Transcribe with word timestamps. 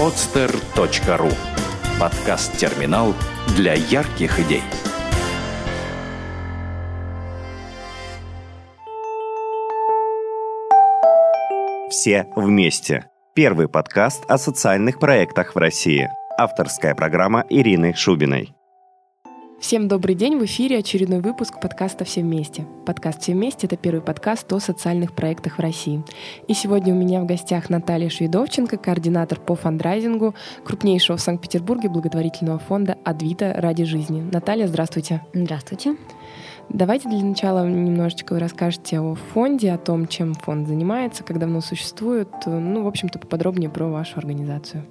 podster.ru 0.00 1.30
Подкаст-терминал 2.00 3.12
для 3.54 3.74
ярких 3.74 4.40
идей. 4.40 4.62
Все 11.90 12.26
вместе. 12.34 13.10
Первый 13.34 13.68
подкаст 13.68 14.24
о 14.26 14.38
социальных 14.38 14.98
проектах 14.98 15.54
в 15.54 15.58
России. 15.58 16.08
Авторская 16.38 16.94
программа 16.94 17.44
Ирины 17.50 17.92
Шубиной. 17.92 18.54
Всем 19.60 19.88
добрый 19.88 20.14
день! 20.14 20.38
В 20.38 20.44
эфире 20.46 20.78
очередной 20.78 21.20
выпуск 21.20 21.60
подкаста 21.60 22.06
«Все 22.06 22.22
вместе». 22.22 22.64
Подкаст 22.86 23.20
«Все 23.20 23.34
вместе»— 23.34 23.66
это 23.68 23.76
первый 23.76 24.00
подкаст 24.00 24.50
о 24.54 24.58
социальных 24.58 25.12
проектах 25.12 25.58
в 25.58 25.60
России. 25.60 26.02
И 26.48 26.54
сегодня 26.54 26.94
у 26.94 26.96
меня 26.96 27.20
в 27.20 27.26
гостях 27.26 27.68
Наталья 27.68 28.08
Шведовченко, 28.08 28.78
координатор 28.78 29.38
по 29.38 29.54
фандрайзингу 29.54 30.34
крупнейшего 30.64 31.18
в 31.18 31.20
Санкт-Петербурге 31.20 31.90
благотворительного 31.90 32.58
фонда 32.58 32.96
«Адвита 33.04 33.52
ради 33.54 33.84
жизни». 33.84 34.22
Наталья, 34.32 34.66
здравствуйте. 34.66 35.26
Здравствуйте. 35.34 35.94
Давайте 36.70 37.10
для 37.10 37.22
начала 37.22 37.68
немножечко 37.68 38.32
вы 38.32 38.38
расскажете 38.38 38.98
о 39.00 39.14
фонде, 39.14 39.72
о 39.72 39.78
том, 39.78 40.08
чем 40.08 40.32
фонд 40.32 40.68
занимается, 40.68 41.22
как 41.22 41.38
давно 41.38 41.60
существует, 41.60 42.28
ну, 42.46 42.82
в 42.82 42.88
общем-то, 42.88 43.18
поподробнее 43.18 43.68
про 43.68 43.88
вашу 43.88 44.18
организацию. 44.18 44.86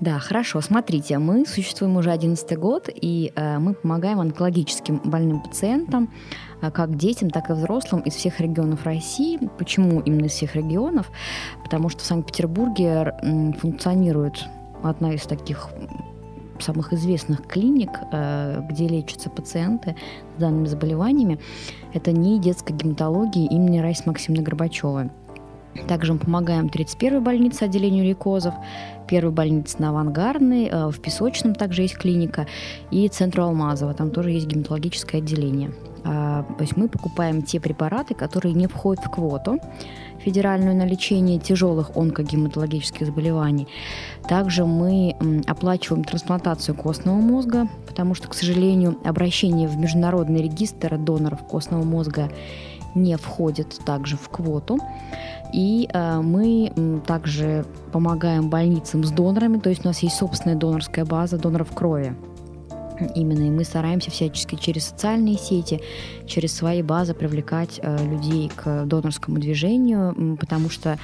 Да, 0.00 0.18
хорошо. 0.18 0.60
Смотрите, 0.60 1.18
мы 1.18 1.46
существуем 1.46 1.96
уже 1.96 2.10
11 2.10 2.58
год, 2.58 2.88
и 2.92 3.32
э, 3.34 3.58
мы 3.58 3.74
помогаем 3.74 4.20
онкологическим 4.20 5.00
больным 5.04 5.40
пациентам, 5.40 6.12
э, 6.60 6.70
как 6.70 6.96
детям, 6.96 7.30
так 7.30 7.50
и 7.50 7.52
взрослым 7.52 8.00
из 8.00 8.14
всех 8.14 8.40
регионов 8.40 8.84
России. 8.84 9.38
Почему 9.56 10.00
именно 10.00 10.26
из 10.26 10.32
всех 10.32 10.56
регионов? 10.56 11.10
Потому 11.62 11.88
что 11.88 12.00
в 12.00 12.06
Санкт-Петербурге 12.06 13.14
э, 13.22 13.52
функционирует 13.52 14.44
одна 14.82 15.14
из 15.14 15.22
таких 15.22 15.70
самых 16.58 16.92
известных 16.92 17.46
клиник, 17.46 17.90
э, 18.12 18.62
где 18.68 18.88
лечатся 18.88 19.30
пациенты 19.30 19.96
с 20.36 20.40
данными 20.40 20.66
заболеваниями. 20.66 21.38
Это 21.92 22.12
не 22.12 22.40
детская 22.40 22.74
гематология 22.74 23.48
имени 23.48 23.78
Раисы 23.78 24.02
Максимовны 24.06 24.42
Горбачевой. 24.42 25.10
Также 25.88 26.12
мы 26.12 26.18
помогаем 26.18 26.66
31-й 26.66 27.20
больнице 27.20 27.64
отделению 27.64 28.04
лейкозов, 28.04 28.54
первой 29.08 29.32
больнице 29.32 29.76
на 29.78 29.90
Авангардной, 29.90 30.66
э, 30.66 30.88
в 30.88 31.00
Песочном 31.00 31.54
также 31.54 31.82
есть 31.82 31.96
клиника, 31.96 32.46
и 32.90 33.08
центру 33.08 33.44
Алмазова, 33.44 33.94
там 33.94 34.10
тоже 34.10 34.30
есть 34.30 34.46
гематологическое 34.46 35.20
отделение. 35.20 35.72
А, 36.06 36.42
то 36.42 36.62
есть 36.62 36.76
мы 36.76 36.88
покупаем 36.88 37.42
те 37.42 37.60
препараты, 37.60 38.14
которые 38.14 38.54
не 38.54 38.66
входят 38.66 39.02
в 39.04 39.10
квоту 39.10 39.58
федеральную 40.18 40.76
на 40.76 40.86
лечение 40.86 41.38
тяжелых 41.38 41.96
онкогематологических 41.96 43.06
заболеваний. 43.06 43.68
Также 44.28 44.64
мы 44.64 45.16
оплачиваем 45.46 46.04
трансплантацию 46.04 46.74
костного 46.74 47.16
мозга, 47.16 47.68
потому 47.86 48.14
что, 48.14 48.28
к 48.28 48.34
сожалению, 48.34 48.98
обращение 49.04 49.68
в 49.68 49.76
международный 49.76 50.42
регистр 50.42 50.96
доноров 50.98 51.46
костного 51.46 51.84
мозга 51.84 52.30
не 52.94 53.16
входит 53.16 53.78
также 53.84 54.16
в 54.16 54.28
квоту. 54.28 54.78
И 55.52 55.88
э, 55.92 56.20
мы 56.20 56.72
также 57.06 57.64
помогаем 57.92 58.50
больницам 58.50 59.04
с 59.04 59.10
донорами, 59.10 59.58
то 59.58 59.70
есть 59.70 59.84
у 59.84 59.88
нас 59.88 60.00
есть 60.00 60.16
собственная 60.16 60.56
донорская 60.56 61.04
база 61.04 61.38
доноров 61.38 61.72
крови. 61.72 62.16
Именно, 63.14 63.44
и 63.44 63.50
мы 63.50 63.64
стараемся 63.64 64.10
всячески 64.10 64.54
через 64.54 64.86
социальные 64.86 65.36
сети, 65.36 65.80
через 66.26 66.54
свои 66.54 66.82
базы 66.82 67.14
привлекать 67.14 67.80
э, 67.82 68.04
людей 68.04 68.50
к 68.54 68.84
донорскому 68.84 69.38
движению, 69.38 70.36
потому 70.38 70.70
что 70.70 70.98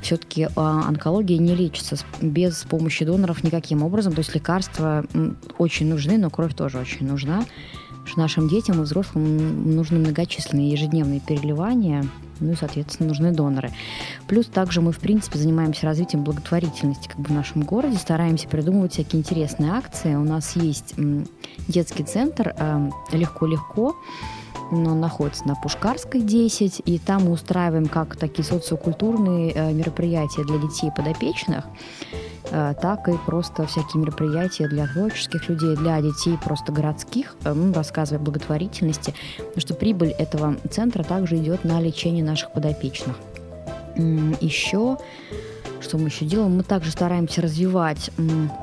все-таки 0.00 0.48
а, 0.56 0.88
онкология 0.88 1.38
не 1.38 1.54
лечится 1.54 1.96
без 2.20 2.64
помощи 2.64 3.04
доноров 3.04 3.44
никаким 3.44 3.82
образом. 3.82 4.14
То 4.14 4.20
есть 4.20 4.34
лекарства 4.34 5.04
очень 5.58 5.88
нужны, 5.88 6.18
но 6.18 6.30
кровь 6.30 6.54
тоже 6.54 6.78
очень 6.78 7.06
нужна. 7.06 7.44
Что 8.04 8.20
нашим 8.20 8.48
детям 8.48 8.80
и 8.80 8.84
взрослым 8.84 9.74
нужны 9.74 9.98
многочисленные 9.98 10.70
ежедневные 10.70 11.20
переливания 11.20 12.04
ну 12.40 12.52
и, 12.52 12.56
соответственно, 12.56 13.08
нужны 13.08 13.32
доноры. 13.32 13.70
Плюс 14.26 14.46
также 14.46 14.80
мы, 14.80 14.92
в 14.92 14.98
принципе, 14.98 15.38
занимаемся 15.38 15.86
развитием 15.86 16.24
благотворительности 16.24 17.08
как 17.08 17.18
бы 17.18 17.28
в 17.28 17.32
нашем 17.32 17.62
городе, 17.62 17.98
стараемся 17.98 18.48
придумывать 18.48 18.94
всякие 18.94 19.20
интересные 19.20 19.72
акции. 19.72 20.14
У 20.14 20.24
нас 20.24 20.56
есть 20.56 20.94
детский 21.68 22.02
центр 22.02 22.54
э, 22.56 22.90
«Легко-легко», 23.12 23.96
но 24.70 24.94
находится 24.94 25.46
на 25.46 25.54
Пушкарской 25.56 26.20
10, 26.20 26.82
и 26.84 26.98
там 26.98 27.24
мы 27.24 27.32
устраиваем 27.32 27.86
как 27.86 28.16
такие 28.16 28.44
социокультурные 28.44 29.52
э, 29.52 29.72
мероприятия 29.72 30.44
для 30.44 30.58
детей 30.58 30.90
подопечных, 30.94 31.64
так 32.50 33.08
и 33.08 33.12
просто 33.26 33.66
всякие 33.66 34.02
мероприятия 34.02 34.68
для 34.68 34.86
творческих 34.86 35.48
людей, 35.48 35.76
для 35.76 36.00
детей 36.00 36.36
просто 36.42 36.72
городских, 36.72 37.36
э, 37.44 37.52
ну, 37.52 37.72
рассказывая 37.72 38.20
о 38.20 38.24
благотворительности, 38.24 39.14
что 39.56 39.74
прибыль 39.74 40.10
этого 40.10 40.56
центра 40.70 41.02
также 41.02 41.36
идет 41.36 41.64
на 41.64 41.80
лечение 41.80 42.24
наших 42.24 42.52
подопечных. 42.52 43.16
Еще 43.96 44.98
что 45.80 45.96
мы 45.96 46.08
еще 46.08 46.26
делаем? 46.26 46.56
Мы 46.56 46.62
также 46.62 46.90
стараемся 46.90 47.40
развивать 47.40 48.10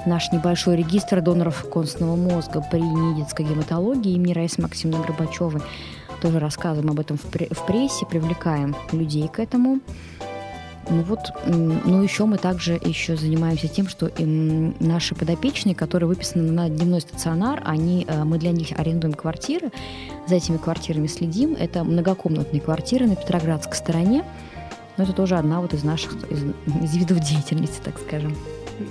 наш 0.06 0.31
небольшой 0.31 0.76
регистр 0.76 1.22
доноров 1.22 1.68
костного 1.68 2.16
мозга 2.16 2.64
при 2.72 2.80
недетской 2.80 3.44
гематологии 3.44 4.14
имени 4.14 4.34
Раисы 4.34 4.62
Максимовны 4.62 5.03
Горбачевой 5.03 5.62
тоже 6.22 6.40
рассказываем 6.40 6.92
об 6.92 7.00
этом 7.00 7.18
в, 7.18 7.26
прессе, 7.66 8.06
привлекаем 8.06 8.76
людей 8.92 9.28
к 9.28 9.40
этому. 9.40 9.80
Ну 10.90 11.03
вот, 11.03 11.20
ну 11.46 12.02
еще 12.02 12.25
мы 12.25 12.38
также 12.38 12.74
еще 12.74 13.18
занимаемся 13.18 13.68
тем, 13.68 13.90
что 13.90 14.09
наши 14.80 15.16
подопечные, 15.16 15.75
которые 15.75 16.08
выписаны 16.08 16.52
на 16.52 16.70
дневной 16.70 17.02
стационар, 17.02 17.62
они, 17.66 18.06
э, 18.08 18.24
мы 18.24 18.38
для 18.38 18.52
них 18.52 18.72
арендуем 18.78 19.14
квартиры, 19.14 19.72
за 20.28 20.36
этими 20.36 20.58
квартирами 20.58 21.08
следим. 21.08 21.56
Это 21.59 21.84
многокомнатные 21.84 22.62
квартиры 22.62 23.08
на 23.08 23.16
Петроградской 23.16 23.76
стороне. 23.76 24.24
Но 24.97 25.03
это 25.03 25.14
тоже 25.14 25.36
одна 25.36 25.62
вот 25.62 25.74
из 25.74 25.84
наших 25.84 26.14
из, 26.31 26.44
из 26.84 26.96
видов 26.96 27.20
деятельности, 27.20 27.81
так 27.84 28.00
скажем. 28.00 28.36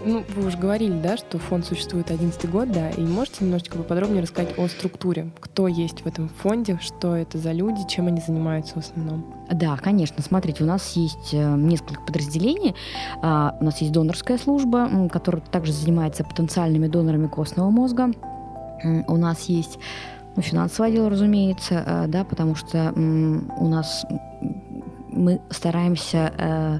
Ну, 0.04 0.24
вы 0.34 0.46
уже 0.46 0.58
говорили, 0.58 1.00
да, 1.00 1.16
что 1.16 1.38
фонд 1.38 1.64
существует 1.64 2.10
11 2.10 2.50
год, 2.50 2.72
да, 2.72 2.90
и 2.90 3.00
можете 3.02 3.44
немножечко 3.44 3.78
поподробнее 3.78 4.22
рассказать 4.22 4.58
о 4.58 4.66
структуре? 4.68 5.30
Кто 5.40 5.68
есть 5.68 6.00
в 6.00 6.06
этом 6.06 6.28
фонде, 6.28 6.78
что 6.80 7.14
это 7.14 7.38
за 7.38 7.52
люди, 7.52 7.86
чем 7.88 8.08
они 8.08 8.20
занимаются 8.20 8.74
в 8.74 8.78
основном? 8.78 9.24
Да, 9.50 9.76
конечно. 9.76 10.22
Смотрите, 10.22 10.64
у 10.64 10.66
нас 10.66 10.96
есть 10.96 11.32
э, 11.32 11.56
несколько 11.56 12.00
подразделений. 12.02 12.74
А, 13.22 13.56
у 13.60 13.64
нас 13.64 13.80
есть 13.80 13.92
донорская 13.92 14.38
служба, 14.38 15.08
которая 15.08 15.42
также 15.42 15.72
занимается 15.72 16.24
потенциальными 16.24 16.88
донорами 16.88 17.28
костного 17.28 17.70
мозга. 17.70 18.10
У 19.06 19.16
нас 19.16 19.48
есть 19.48 19.78
ну, 20.34 20.42
финансовый 20.42 20.90
отдел, 20.90 21.08
разумеется, 21.08 21.82
э, 21.86 22.04
да, 22.08 22.24
потому 22.24 22.56
что 22.56 22.92
у 22.92 23.68
нас 23.68 24.04
мы 25.16 25.40
стараемся 25.50 26.32
э, 26.36 26.78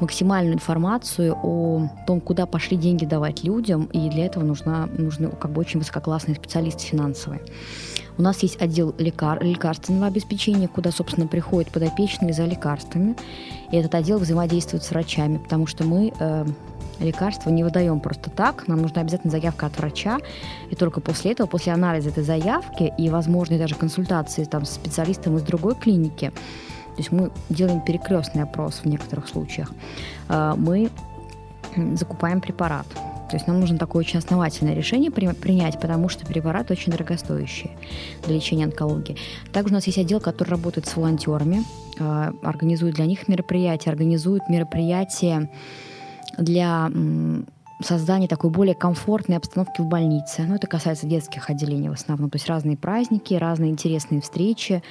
максимальную 0.00 0.54
информацию 0.54 1.36
о 1.42 1.88
том, 2.06 2.20
куда 2.20 2.46
пошли 2.46 2.76
деньги 2.76 3.04
давать 3.04 3.44
людям, 3.44 3.84
и 3.92 4.08
для 4.10 4.26
этого 4.26 4.44
нужна, 4.44 4.88
нужны 4.98 5.28
как 5.28 5.52
бы 5.52 5.60
очень 5.60 5.78
высококлассные 5.78 6.36
специалисты 6.36 6.84
финансовые. 6.84 7.40
У 8.18 8.22
нас 8.22 8.42
есть 8.42 8.60
отдел 8.60 8.94
лекар, 8.98 9.42
лекарственного 9.42 10.06
обеспечения, 10.06 10.68
куда, 10.68 10.90
собственно, 10.90 11.26
приходят 11.26 11.72
подопечные 11.72 12.34
за 12.34 12.44
лекарствами. 12.44 13.16
И 13.72 13.76
этот 13.76 13.94
отдел 13.94 14.18
взаимодействует 14.18 14.82
с 14.82 14.90
врачами, 14.90 15.38
потому 15.38 15.66
что 15.66 15.84
мы 15.84 16.12
э, 16.18 16.44
лекарства 17.00 17.50
не 17.50 17.64
выдаем 17.64 18.00
просто 18.00 18.30
так. 18.30 18.68
Нам 18.68 18.82
нужна 18.82 19.00
обязательно 19.00 19.30
заявка 19.30 19.66
от 19.66 19.78
врача. 19.78 20.18
И 20.70 20.74
только 20.74 21.00
после 21.00 21.32
этого, 21.32 21.46
после 21.46 21.72
анализа 21.72 22.10
этой 22.10 22.24
заявки 22.24 22.92
и, 22.98 23.08
возможно, 23.08 23.58
даже 23.58 23.74
консультации 23.74 24.44
там, 24.44 24.64
с 24.64 24.70
специалистом 24.70 25.36
из 25.36 25.42
другой 25.42 25.74
клиники, 25.74 26.32
есть 27.00 27.12
мы 27.12 27.30
делаем 27.48 27.80
перекрестный 27.80 28.42
опрос 28.42 28.80
в 28.84 28.86
некоторых 28.86 29.28
случаях. 29.28 29.72
А, 30.28 30.54
мы 30.56 30.90
закупаем 31.94 32.40
препарат. 32.40 32.86
То 33.30 33.36
есть 33.36 33.46
нам 33.46 33.60
нужно 33.60 33.78
такое 33.78 34.00
очень 34.00 34.18
основательное 34.18 34.74
решение 34.74 35.10
принять, 35.12 35.80
потому 35.80 36.08
что 36.08 36.26
препараты 36.26 36.72
очень 36.72 36.90
дорогостоящие 36.90 37.70
для 38.26 38.34
лечения 38.34 38.64
онкологии. 38.64 39.16
Также 39.52 39.72
у 39.72 39.76
нас 39.76 39.86
есть 39.86 39.98
отдел, 39.98 40.20
который 40.20 40.50
работает 40.50 40.88
с 40.88 40.96
волонтерами, 40.96 41.62
а, 41.98 42.32
организует 42.42 42.96
для 42.96 43.06
них 43.06 43.28
мероприятия, 43.28 43.90
организует 43.90 44.48
мероприятия 44.48 45.48
для 46.38 46.90
создания 47.82 48.28
такой 48.28 48.50
более 48.50 48.74
комфортной 48.74 49.36
обстановки 49.36 49.80
в 49.80 49.86
больнице. 49.86 50.42
Ну, 50.46 50.56
это 50.56 50.66
касается 50.66 51.06
детских 51.06 51.50
отделений 51.50 51.88
в 51.88 51.92
основном. 51.92 52.30
То 52.30 52.36
есть 52.36 52.48
разные 52.48 52.76
праздники, 52.76 53.34
разные 53.34 53.70
интересные 53.70 54.20
встречи, 54.20 54.82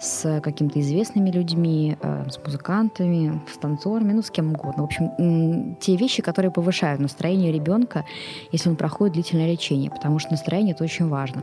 с 0.00 0.40
какими-то 0.40 0.80
известными 0.80 1.30
людьми, 1.30 1.96
э, 2.00 2.24
с 2.28 2.38
музыкантами, 2.44 3.40
с 3.50 3.56
танцорами, 3.56 4.12
ну, 4.12 4.22
с 4.22 4.30
кем 4.30 4.52
угодно. 4.52 4.82
В 4.82 4.86
общем, 4.86 5.76
те 5.80 5.96
вещи, 5.96 6.22
которые 6.22 6.50
повышают 6.50 7.00
настроение 7.00 7.52
ребенка, 7.52 8.04
если 8.52 8.68
он 8.68 8.76
проходит 8.76 9.14
длительное 9.14 9.50
лечение, 9.50 9.90
потому 9.90 10.18
что 10.18 10.32
настроение 10.32 10.74
это 10.74 10.84
очень 10.84 11.08
важно. 11.08 11.42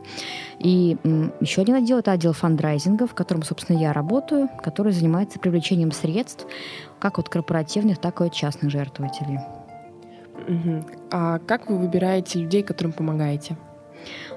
И 0.59 0.97
еще 1.39 1.61
один 1.61 1.75
отдел 1.75 1.99
это 1.99 2.11
отдел 2.11 2.33
фандрайзинга, 2.33 3.07
в 3.07 3.13
котором, 3.13 3.43
собственно, 3.43 3.77
я 3.77 3.93
работаю, 3.93 4.49
который 4.61 4.91
занимается 4.91 5.39
привлечением 5.39 5.91
средств 5.91 6.45
как 6.99 7.19
от 7.19 7.29
корпоративных, 7.29 7.97
так 7.97 8.21
и 8.21 8.25
от 8.25 8.33
частных 8.33 8.71
жертвователей. 8.71 9.39
Угу. 10.47 10.85
А 11.11 11.39
как 11.39 11.69
вы 11.69 11.77
выбираете 11.77 12.39
людей, 12.39 12.63
которым 12.63 12.93
помогаете? 12.93 13.57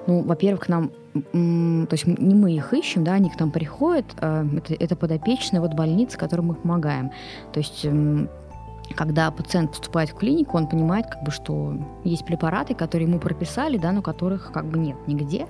Ну, 0.07 0.21
во-первых, 0.21 0.65
к 0.65 0.69
нам, 0.69 0.91
то 1.13 1.93
есть 1.93 2.05
не 2.05 2.35
мы 2.35 2.53
их 2.53 2.73
ищем, 2.73 3.03
да, 3.03 3.13
они 3.13 3.29
к 3.29 3.39
нам 3.39 3.51
приходят, 3.51 4.05
а, 4.19 4.45
это, 4.55 4.73
это 4.75 4.95
подопечные 4.95 5.61
вот 5.61 5.73
больницы, 5.73 6.17
которым 6.17 6.47
мы 6.47 6.55
помогаем. 6.55 7.11
То 7.53 7.59
есть 7.59 7.85
когда 8.93 9.31
пациент 9.31 9.71
поступает 9.71 10.11
в 10.11 10.15
клинику, 10.15 10.57
он 10.57 10.67
понимает, 10.67 11.07
как 11.07 11.23
бы, 11.23 11.31
что 11.31 11.75
есть 12.03 12.25
препараты, 12.25 12.75
которые 12.75 13.07
ему 13.07 13.19
прописали, 13.19 13.77
да, 13.77 13.91
но 13.91 14.01
которых 14.01 14.51
как 14.51 14.65
бы 14.65 14.77
нет 14.77 14.95
нигде. 15.07 15.47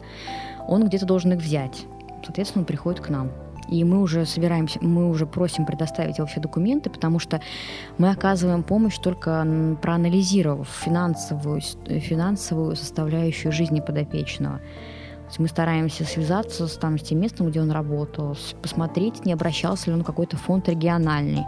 Он 0.68 0.88
где-то 0.88 1.06
должен 1.06 1.34
их 1.34 1.40
взять. 1.40 1.86
Соответственно, 2.24 2.62
он 2.62 2.66
приходит 2.66 3.02
к 3.02 3.10
нам. 3.10 3.32
И 3.70 3.84
мы 3.84 4.02
уже 4.02 4.26
собираемся, 4.26 4.80
мы 4.82 5.10
уже 5.10 5.26
просим 5.26 5.66
предоставить 5.66 6.20
вообще 6.20 6.40
документы, 6.40 6.90
потому 6.90 7.20
что 7.20 7.42
мы 7.98 8.10
оказываем 8.10 8.64
помощь 8.64 8.98
только 8.98 9.78
проанализировав 9.82 10.68
финансовую, 10.68 11.62
финансовую 11.62 12.76
составляющую 12.76 13.52
жизни 13.52 13.80
подопечного. 13.80 14.62
мы 15.40 15.48
стараемся 15.48 16.04
связаться 16.04 16.68
с, 16.68 16.78
там, 16.78 17.00
с 17.00 17.04
тем 17.04 17.20
местом, 17.20 17.50
где 17.50 17.62
он 17.62 17.72
работал, 17.72 18.38
посмотреть, 18.62 19.26
не 19.26 19.34
обращался 19.34 19.90
ли 19.90 19.96
он 19.96 20.04
в 20.04 20.06
какой-то 20.06 20.38
фонд 20.38 20.70
региональный, 20.70 21.44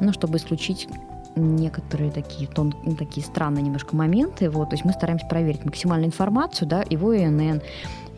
ну, 0.00 0.12
чтобы 0.12 0.36
исключить 0.36 0.88
некоторые 1.36 2.10
такие, 2.10 2.48
тон, 2.48 2.74
ну, 2.84 2.96
такие 2.96 3.24
странные 3.24 3.62
немножко 3.62 3.94
моменты. 3.94 4.50
Вот, 4.50 4.70
то 4.70 4.74
есть 4.74 4.84
мы 4.84 4.92
стараемся 4.92 5.26
проверить 5.26 5.64
максимальную 5.64 6.08
информацию, 6.08 6.66
да, 6.66 6.82
его 6.88 7.14
ИНН, 7.14 7.60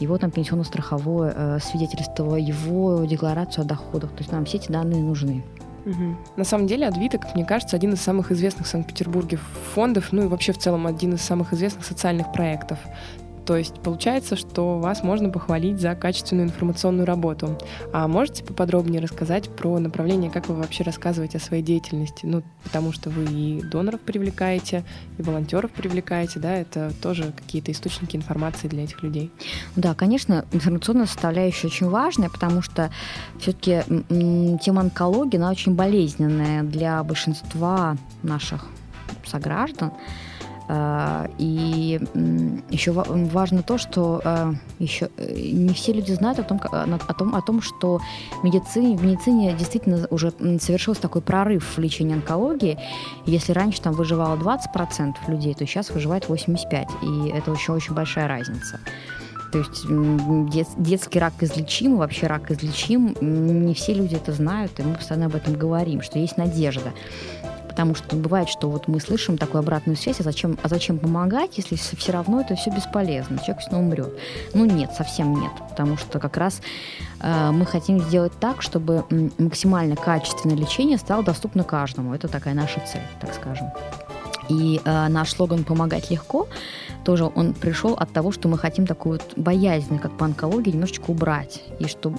его 0.00 0.18
там 0.18 0.30
пенсионно-страховое 0.30 1.32
э, 1.34 1.58
свидетельство, 1.60 2.36
его 2.36 3.04
декларацию 3.04 3.62
о 3.62 3.66
доходах. 3.66 4.10
То 4.10 4.18
есть 4.18 4.32
нам 4.32 4.44
все 4.44 4.58
эти 4.58 4.70
данные 4.70 5.02
нужны. 5.02 5.44
Угу. 5.86 6.16
На 6.36 6.44
самом 6.44 6.66
деле 6.66 6.86
Адвита, 6.86 7.18
как 7.18 7.34
мне 7.34 7.44
кажется, 7.44 7.76
один 7.76 7.94
из 7.94 8.00
самых 8.00 8.30
известных 8.30 8.66
в 8.66 8.70
Санкт-Петербурге 8.70 9.38
фондов, 9.74 10.12
ну 10.12 10.24
и 10.24 10.26
вообще 10.26 10.52
в 10.52 10.58
целом 10.58 10.86
один 10.86 11.14
из 11.14 11.22
самых 11.22 11.52
известных 11.52 11.84
социальных 11.84 12.32
проектов. 12.32 12.78
То 13.48 13.56
есть 13.56 13.76
получается, 13.82 14.36
что 14.36 14.78
вас 14.78 15.02
можно 15.02 15.30
похвалить 15.30 15.80
за 15.80 15.94
качественную 15.94 16.48
информационную 16.48 17.06
работу. 17.06 17.56
А 17.94 18.06
можете 18.06 18.44
поподробнее 18.44 19.00
рассказать 19.00 19.48
про 19.48 19.78
направление, 19.78 20.30
как 20.30 20.50
вы 20.50 20.54
вообще 20.54 20.84
рассказываете 20.84 21.38
о 21.38 21.40
своей 21.40 21.62
деятельности? 21.62 22.26
Ну, 22.26 22.42
потому 22.62 22.92
что 22.92 23.08
вы 23.08 23.24
и 23.24 23.62
доноров 23.62 24.02
привлекаете, 24.02 24.84
и 25.16 25.22
волонтеров 25.22 25.70
привлекаете, 25.70 26.40
да, 26.40 26.56
это 26.56 26.92
тоже 27.00 27.32
какие-то 27.34 27.72
источники 27.72 28.16
информации 28.16 28.68
для 28.68 28.84
этих 28.84 29.02
людей. 29.02 29.32
Да, 29.76 29.94
конечно, 29.94 30.44
информационная 30.52 31.06
составляющая 31.06 31.68
очень 31.68 31.88
важная, 31.88 32.28
потому 32.28 32.60
что 32.60 32.90
все-таки 33.40 33.82
тема 34.62 34.82
онкологии, 34.82 35.38
она 35.38 35.50
очень 35.50 35.74
болезненная 35.74 36.64
для 36.64 37.02
большинства 37.02 37.96
наших 38.22 38.66
сограждан. 39.24 39.92
А, 40.70 41.28
и 41.38 41.98
еще 42.68 42.92
важно 42.92 43.62
то, 43.62 43.78
что 43.78 44.20
а, 44.22 44.52
еще 44.78 45.08
э, 45.16 45.34
не 45.34 45.72
все 45.72 45.94
люди 45.94 46.12
знают 46.12 46.38
о 46.38 46.42
том, 46.42 46.60
о 46.70 47.14
том, 47.14 47.34
о 47.34 47.40
том 47.40 47.62
что 47.62 48.00
медицине, 48.42 48.94
в 48.96 49.02
медицине 49.02 49.54
действительно 49.54 50.06
уже 50.10 50.30
совершился 50.60 51.00
такой 51.00 51.22
прорыв 51.22 51.76
в 51.76 51.80
лечении 51.80 52.14
онкологии. 52.14 52.78
Если 53.24 53.52
раньше 53.52 53.80
там 53.80 53.94
выживало 53.94 54.36
20% 54.36 55.14
людей, 55.28 55.54
то 55.54 55.66
сейчас 55.66 55.88
выживает 55.88 56.24
85%. 56.26 56.86
И 57.02 57.30
это 57.30 57.50
еще 57.50 57.72
очень 57.72 57.94
большая 57.94 58.28
разница. 58.28 58.78
То 59.50 59.58
есть 59.60 59.86
дет, 60.50 60.68
детский 60.76 61.18
рак 61.18 61.32
излечим, 61.40 61.96
вообще 61.96 62.26
рак 62.26 62.50
излечим. 62.50 63.16
Не 63.20 63.72
все 63.72 63.94
люди 63.94 64.16
это 64.16 64.32
знают, 64.32 64.78
и 64.78 64.82
мы 64.82 64.96
постоянно 64.96 65.26
об 65.26 65.34
этом 65.34 65.54
говорим, 65.54 66.02
что 66.02 66.18
есть 66.18 66.36
надежда 66.36 66.92
потому 67.78 67.94
что 67.94 68.16
бывает, 68.16 68.48
что 68.48 68.68
вот 68.68 68.88
мы 68.88 68.98
слышим 68.98 69.38
такую 69.38 69.60
обратную 69.60 69.96
связь, 69.96 70.18
а 70.18 70.24
зачем, 70.24 70.58
а 70.64 70.68
зачем 70.68 70.98
помогать, 70.98 71.58
если 71.58 71.76
все 71.76 72.10
равно 72.10 72.40
это 72.40 72.56
все 72.56 72.70
бесполезно, 72.70 73.38
человек 73.38 73.60
все 73.60 73.70
равно 73.70 73.86
умрет. 73.86 74.18
Ну 74.52 74.64
нет, 74.64 74.90
совсем 74.98 75.40
нет, 75.40 75.52
потому 75.70 75.96
что 75.96 76.18
как 76.18 76.36
раз 76.36 76.60
э, 77.20 77.50
мы 77.52 77.64
хотим 77.66 78.00
сделать 78.00 78.32
так, 78.40 78.62
чтобы 78.62 79.04
максимально 79.38 79.94
качественное 79.94 80.56
лечение 80.56 80.98
стало 80.98 81.22
доступно 81.22 81.62
каждому. 81.62 82.12
Это 82.14 82.26
такая 82.26 82.52
наша 82.52 82.80
цель, 82.80 83.06
так 83.20 83.32
скажем. 83.32 83.70
И 84.48 84.80
э, 84.84 85.08
наш 85.08 85.30
слоган 85.30 85.62
«Помогать 85.62 86.10
легко» 86.10 86.48
тоже 87.04 87.30
он 87.32 87.54
пришел 87.54 87.92
от 87.92 88.12
того, 88.12 88.32
что 88.32 88.48
мы 88.48 88.58
хотим 88.58 88.88
такую 88.88 89.20
вот 89.20 89.38
боязнь, 89.38 90.00
как 90.00 90.16
по 90.16 90.24
онкологии, 90.24 90.72
немножечко 90.72 91.12
убрать. 91.12 91.62
И, 91.78 91.86
что, 91.86 92.12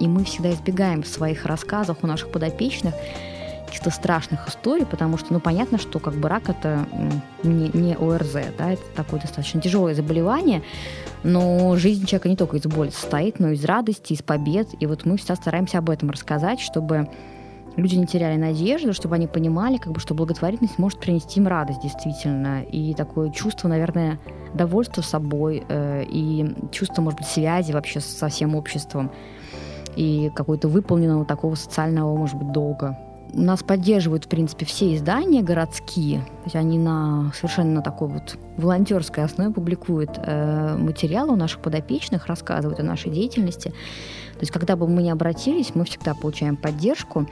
и 0.00 0.08
мы 0.08 0.24
всегда 0.24 0.50
избегаем 0.50 1.04
в 1.04 1.06
своих 1.06 1.46
рассказах 1.46 1.98
у 2.02 2.08
наших 2.08 2.32
подопечных 2.32 2.94
каких-то 3.74 3.90
страшных 3.90 4.48
историй, 4.48 4.86
потому 4.86 5.18
что, 5.18 5.32
ну, 5.32 5.40
понятно, 5.40 5.78
что 5.78 5.98
как 5.98 6.14
бы 6.14 6.28
рак 6.28 6.48
это 6.48 6.86
не, 7.42 7.70
не 7.74 7.94
ОРЗ, 7.94 8.36
да, 8.56 8.72
это 8.72 8.82
такое 8.94 9.20
достаточно 9.20 9.60
тяжелое 9.60 9.94
заболевание, 9.94 10.62
но 11.24 11.74
жизнь 11.74 12.06
человека 12.06 12.28
не 12.28 12.36
только 12.36 12.56
из 12.58 12.62
боли 12.62 12.90
состоит, 12.90 13.40
но 13.40 13.48
и 13.48 13.54
из 13.54 13.64
радости, 13.64 14.12
из 14.12 14.22
побед, 14.22 14.68
и 14.78 14.86
вот 14.86 15.04
мы 15.04 15.16
всегда 15.16 15.34
стараемся 15.34 15.78
об 15.78 15.90
этом 15.90 16.10
рассказать, 16.10 16.60
чтобы 16.60 17.08
люди 17.74 17.96
не 17.96 18.06
теряли 18.06 18.36
надежду, 18.36 18.92
чтобы 18.92 19.16
они 19.16 19.26
понимали, 19.26 19.78
как 19.78 19.92
бы, 19.92 19.98
что 19.98 20.14
благотворительность 20.14 20.78
может 20.78 21.00
принести 21.00 21.40
им 21.40 21.48
радость 21.48 21.82
действительно, 21.82 22.62
и 22.62 22.94
такое 22.94 23.30
чувство, 23.30 23.66
наверное, 23.66 24.20
довольства 24.54 25.02
собой, 25.02 25.64
э, 25.68 26.04
и 26.08 26.54
чувство, 26.70 27.02
может 27.02 27.18
быть, 27.18 27.28
связи 27.28 27.72
вообще 27.72 27.98
со 27.98 28.28
всем 28.28 28.54
обществом, 28.54 29.10
и 29.96 30.30
какого-то 30.32 30.68
выполненного 30.68 31.24
такого 31.24 31.56
социального, 31.56 32.16
может 32.16 32.36
быть, 32.36 32.52
долга 32.52 32.96
нас 33.34 33.62
поддерживают, 33.62 34.24
в 34.24 34.28
принципе, 34.28 34.64
все 34.64 34.94
издания 34.94 35.42
городские. 35.42 36.20
То 36.20 36.44
есть 36.44 36.56
они 36.56 36.78
на 36.78 37.32
совершенно 37.34 37.74
на 37.74 37.82
такой 37.82 38.08
вот 38.08 38.38
волонтерской 38.56 39.24
основе 39.24 39.52
публикуют 39.52 40.10
э, 40.16 40.76
материалы 40.76 41.32
у 41.32 41.36
наших 41.36 41.60
подопечных, 41.60 42.26
рассказывают 42.26 42.80
о 42.80 42.82
нашей 42.82 43.10
деятельности. 43.10 43.70
То 44.34 44.40
есть 44.40 44.52
когда 44.52 44.76
бы 44.76 44.88
мы 44.88 45.02
ни 45.02 45.10
обратились, 45.10 45.74
мы 45.74 45.84
всегда 45.84 46.14
получаем 46.14 46.56
поддержку. 46.56 47.28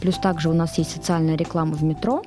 Плюс 0.00 0.16
также 0.18 0.48
у 0.48 0.54
нас 0.54 0.78
есть 0.78 0.90
социальная 0.90 1.36
реклама 1.36 1.74
в 1.74 1.82
метро. 1.82 2.22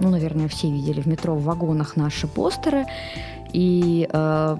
Ну, 0.00 0.10
наверное, 0.10 0.48
все 0.48 0.70
видели 0.70 1.00
в 1.00 1.06
метро 1.06 1.34
в 1.34 1.42
вагонах 1.42 1.96
наши 1.96 2.26
постеры. 2.26 2.86
И 3.52 4.08
э, 4.12 4.56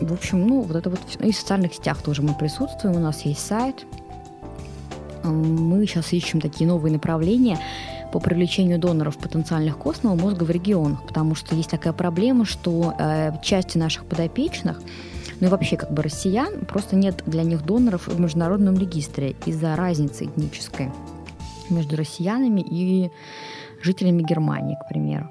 в 0.00 0.12
общем, 0.12 0.46
ну, 0.46 0.62
вот 0.62 0.76
это 0.76 0.90
вот 0.90 1.00
и 1.20 1.32
в 1.32 1.36
социальных 1.36 1.74
сетях 1.74 2.02
тоже 2.02 2.22
мы 2.22 2.34
присутствуем. 2.34 2.96
У 2.96 3.00
нас 3.00 3.22
есть 3.22 3.44
сайт 3.44 3.84
мы 5.24 5.86
сейчас 5.86 6.12
ищем 6.12 6.40
такие 6.40 6.66
новые 6.66 6.92
направления 6.92 7.58
по 8.12 8.20
привлечению 8.20 8.78
доноров 8.78 9.18
потенциальных 9.18 9.76
костного 9.76 10.14
мозга 10.14 10.44
в 10.44 10.50
регионах, 10.50 11.06
потому 11.06 11.34
что 11.34 11.54
есть 11.54 11.70
такая 11.70 11.92
проблема, 11.92 12.44
что 12.44 12.94
э, 12.98 13.32
части 13.42 13.76
наших 13.76 14.06
подопечных, 14.06 14.80
ну 15.40 15.46
и 15.46 15.50
вообще 15.50 15.76
как 15.76 15.92
бы 15.92 16.02
россиян, 16.02 16.64
просто 16.64 16.96
нет 16.96 17.22
для 17.26 17.42
них 17.42 17.64
доноров 17.64 18.08
в 18.08 18.18
международном 18.18 18.78
регистре 18.78 19.36
из-за 19.44 19.76
разницы 19.76 20.24
этнической 20.24 20.90
между 21.70 21.96
россиянами 21.96 22.62
и 22.62 23.10
жителями 23.82 24.22
Германии, 24.22 24.76
к 24.82 24.88
примеру. 24.88 25.28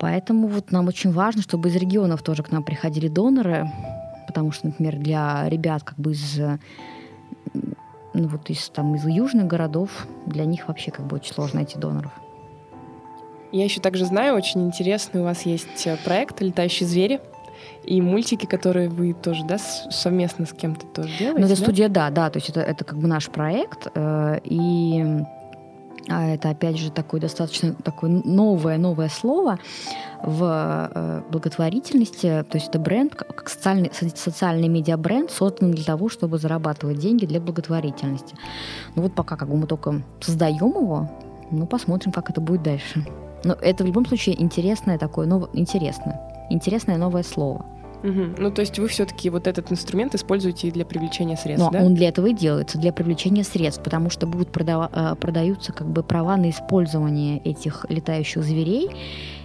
Поэтому 0.00 0.46
вот 0.46 0.70
нам 0.70 0.88
очень 0.88 1.12
важно, 1.12 1.42
чтобы 1.42 1.68
из 1.68 1.76
регионов 1.76 2.22
тоже 2.22 2.42
к 2.42 2.50
нам 2.50 2.62
приходили 2.62 3.08
доноры, 3.08 3.70
потому 4.26 4.52
что, 4.52 4.68
например, 4.68 4.96
для 4.96 5.48
ребят 5.48 5.82
как 5.82 5.98
бы 5.98 6.12
из 6.12 6.40
ну, 8.14 8.28
вот 8.28 8.50
из, 8.50 8.68
там, 8.70 8.94
из 8.94 9.06
южных 9.06 9.46
городов, 9.46 10.06
для 10.26 10.44
них 10.44 10.68
вообще 10.68 10.90
как 10.90 11.06
бы 11.06 11.16
очень 11.16 11.34
сложно 11.34 11.56
найти 11.56 11.78
доноров. 11.78 12.12
Я 13.52 13.64
еще 13.64 13.80
также 13.80 14.04
знаю, 14.04 14.34
очень 14.34 14.66
интересный 14.66 15.22
у 15.22 15.24
вас 15.24 15.42
есть 15.42 15.86
э, 15.86 15.96
проект 16.04 16.40
«Летающие 16.40 16.86
звери», 16.86 17.20
и 17.84 18.00
мультики, 18.02 18.44
которые 18.44 18.88
вы 18.88 19.14
тоже, 19.14 19.44
да, 19.44 19.58
совместно 19.58 20.44
с 20.44 20.52
кем-то 20.52 20.86
тоже 20.86 21.10
делаете? 21.18 21.40
Ну, 21.40 21.46
это 21.46 21.56
да? 21.56 21.62
студия, 21.62 21.88
да, 21.88 22.10
да, 22.10 22.30
то 22.30 22.36
есть 22.38 22.50
это, 22.50 22.60
это 22.60 22.84
как 22.84 22.98
бы 22.98 23.08
наш 23.08 23.30
проект, 23.30 23.88
э, 23.94 24.40
и 24.44 25.24
а 26.08 26.26
это, 26.26 26.50
опять 26.50 26.78
же, 26.78 26.90
такое 26.90 27.20
достаточно 27.20 27.74
такое 27.74 28.10
новое, 28.10 28.78
новое 28.78 29.08
слово 29.08 29.58
в 30.22 30.90
э, 30.92 31.22
благотворительности. 31.30 32.44
То 32.48 32.56
есть 32.56 32.68
это 32.68 32.78
бренд, 32.78 33.14
как 33.14 33.48
социальный, 33.48 33.90
социальный 33.92 34.68
медиабренд, 34.68 35.30
создан 35.30 35.70
для 35.72 35.84
того, 35.84 36.08
чтобы 36.08 36.38
зарабатывать 36.38 36.98
деньги 36.98 37.26
для 37.26 37.40
благотворительности. 37.40 38.34
Ну 38.94 39.02
вот 39.02 39.14
пока 39.14 39.36
как 39.36 39.48
бы 39.48 39.56
мы 39.56 39.66
только 39.66 40.02
создаем 40.20 40.70
его, 40.70 41.10
ну 41.50 41.66
посмотрим, 41.66 42.12
как 42.12 42.30
это 42.30 42.40
будет 42.40 42.62
дальше. 42.62 43.06
Но 43.44 43.54
это 43.54 43.84
в 43.84 43.86
любом 43.86 44.06
случае 44.06 44.40
интересное 44.42 44.98
такое, 44.98 45.26
новое, 45.26 45.48
интересное, 45.52 46.20
интересное 46.50 46.96
новое 46.96 47.22
слово. 47.22 47.64
Угу. 48.02 48.36
Ну, 48.38 48.50
то 48.50 48.60
есть 48.60 48.78
вы 48.78 48.86
все-таки 48.88 49.28
вот 49.28 49.46
этот 49.46 49.72
инструмент 49.72 50.14
используете 50.14 50.70
для 50.70 50.84
привлечения 50.84 51.36
средств, 51.36 51.70
Но 51.70 51.76
да? 51.76 51.84
он 51.84 51.94
для 51.94 52.08
этого 52.08 52.26
и 52.28 52.32
делается, 52.32 52.78
для 52.78 52.92
привлечения 52.92 53.42
средств, 53.42 53.82
потому 53.82 54.10
что 54.10 54.26
будут 54.26 54.52
продав... 54.52 54.90
Э, 54.92 55.14
продаются 55.16 55.72
как 55.72 55.88
бы 55.88 56.02
права 56.02 56.36
на 56.36 56.50
использование 56.50 57.38
этих 57.38 57.86
летающих 57.88 58.42
зверей. 58.44 58.90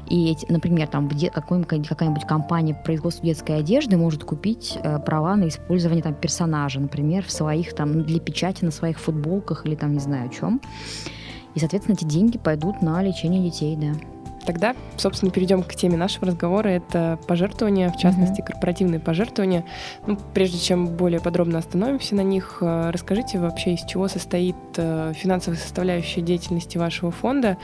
И, 0.09 0.31
эти, 0.31 0.45
например, 0.51 0.87
там 0.87 1.09
какая-нибудь 1.09 2.27
компания 2.27 2.75
по 2.75 2.83
производству 2.83 3.25
детской 3.25 3.57
одежды 3.57 3.97
может 3.97 4.23
купить 4.23 4.77
э, 4.83 4.99
права 4.99 5.35
на 5.35 5.47
использование 5.47 6.03
там, 6.03 6.13
персонажа, 6.13 6.79
например, 6.79 7.25
в 7.25 7.31
своих 7.31 7.73
там 7.73 8.03
для 8.03 8.19
печати 8.19 8.65
на 8.65 8.71
своих 8.71 8.99
футболках 8.99 9.65
или 9.65 9.75
там 9.75 9.93
не 9.93 9.99
знаю 9.99 10.29
о 10.29 10.33
чем. 10.33 10.61
И, 11.55 11.59
соответственно, 11.59 11.95
эти 11.95 12.05
деньги 12.05 12.37
пойдут 12.37 12.81
на 12.81 13.01
лечение 13.01 13.43
детей, 13.43 13.75
да. 13.75 13.93
Тогда, 14.45 14.75
собственно, 14.97 15.31
перейдем 15.31 15.63
к 15.63 15.73
теме 15.75 15.97
нашего 15.97 16.27
разговора. 16.27 16.67
Это 16.67 17.17
пожертвования, 17.27 17.89
в 17.89 17.97
частности, 17.97 18.41
корпоративные 18.41 18.99
пожертвования. 18.99 19.65
Ну, 20.05 20.17
прежде 20.33 20.59
чем 20.59 20.87
более 20.87 21.21
подробно 21.21 21.59
остановимся 21.59 22.15
на 22.15 22.21
них, 22.21 22.57
э, 22.61 22.89
расскажите 22.91 23.39
вообще, 23.39 23.75
из 23.75 23.85
чего 23.85 24.07
состоит 24.07 24.55
э, 24.77 25.13
финансовая 25.15 25.57
составляющая 25.57 26.21
деятельности 26.21 26.77
вашего 26.77 27.11
фонда. 27.11 27.57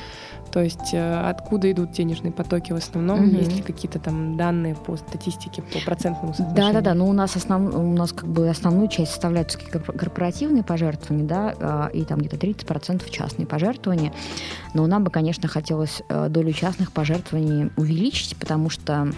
То 0.52 0.62
есть 0.62 0.94
э, 0.94 1.30
откуда 1.30 1.72
идут 1.72 1.92
денежные 1.92 2.32
потоки 2.32 2.72
в 2.72 2.78
основном? 2.78 3.28
Угу. 3.28 3.38
Есть 3.38 3.56
ли 3.58 3.62
какие-то 3.62 4.00
там 4.00 4.38
данные 4.38 4.76
по 4.76 4.96
статистике, 4.96 5.62
по 5.62 5.80
процентному 5.86 6.34
соотношению? 6.34 6.74
Да, 6.74 6.80
да, 6.80 6.82
да. 6.82 6.94
Ну, 6.94 7.08
у 7.08 7.14
нас, 7.14 7.36
основ... 7.36 7.76
у 7.76 7.94
нас 7.94 8.14
как 8.14 8.30
бы 8.30 8.50
основную 8.50 8.88
часть 8.88 9.12
составляют 9.12 9.56
корпоративные 9.56 10.64
пожертвования, 10.64 11.26
да, 11.28 11.56
а, 11.60 11.88
и 11.94 12.04
там 12.04 12.20
где-то 12.20 12.38
30% 12.38 13.10
частные 13.10 13.46
пожертвования. 13.46 14.14
Но 14.74 14.88
нам 14.88 15.04
бы, 15.04 15.12
конечно, 15.12 15.48
хотелось 15.48 16.02
долю 16.30 16.52
частных 16.52 16.69
пожертвований 16.92 17.72
увеличить, 17.78 18.36
потому 18.38 18.70
что 18.70 19.12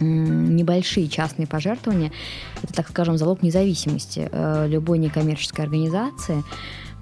небольшие 0.00 1.08
частные 1.08 1.46
пожертвования– 1.46 2.12
это, 2.62 2.72
так 2.72 2.88
скажем, 2.88 3.16
залог 3.16 3.42
независимости 3.42 4.28
э, 4.30 4.66
любой 4.68 4.98
некоммерческой 4.98 5.64
организации, 5.64 6.42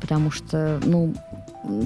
потому 0.00 0.30
что, 0.30 0.80
ну, 0.84 1.14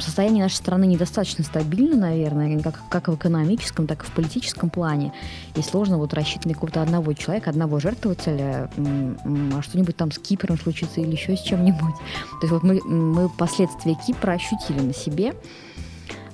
состояние 0.00 0.45
нашей 0.45 0.55
страны 0.55 0.87
недостаточно 0.87 1.45
стабильно, 1.45 2.09
наверное, 2.09 2.61
как, 2.62 2.81
как 2.88 3.09
в 3.09 3.15
экономическом, 3.15 3.87
так 3.87 4.03
и 4.03 4.07
в 4.07 4.11
политическом 4.12 4.71
плане. 4.71 5.12
И 5.55 5.62
сложно 5.62 5.99
вот 5.99 6.15
рассчитывать 6.15 6.47
на 6.47 6.55
какого-то 6.55 6.83
одного 6.83 7.12
человека, 7.12 7.50
одного 7.50 7.79
жертвователя, 7.79 8.71
а 8.79 9.62
что-нибудь 9.62 9.97
там 9.97 10.11
с 10.11 10.19
Кипром 10.19 10.59
случится 10.59 11.00
или 11.00 11.12
еще 11.12 11.37
с 11.37 11.43
чем-нибудь. 11.43 11.95
То 12.41 12.41
есть 12.43 12.53
вот 12.53 12.62
мы, 12.62 12.81
мы 12.85 13.29
последствия 13.29 13.97
Кипра 14.07 14.33
ощутили 14.33 14.81
на 14.81 14.95
себе. 14.95 15.35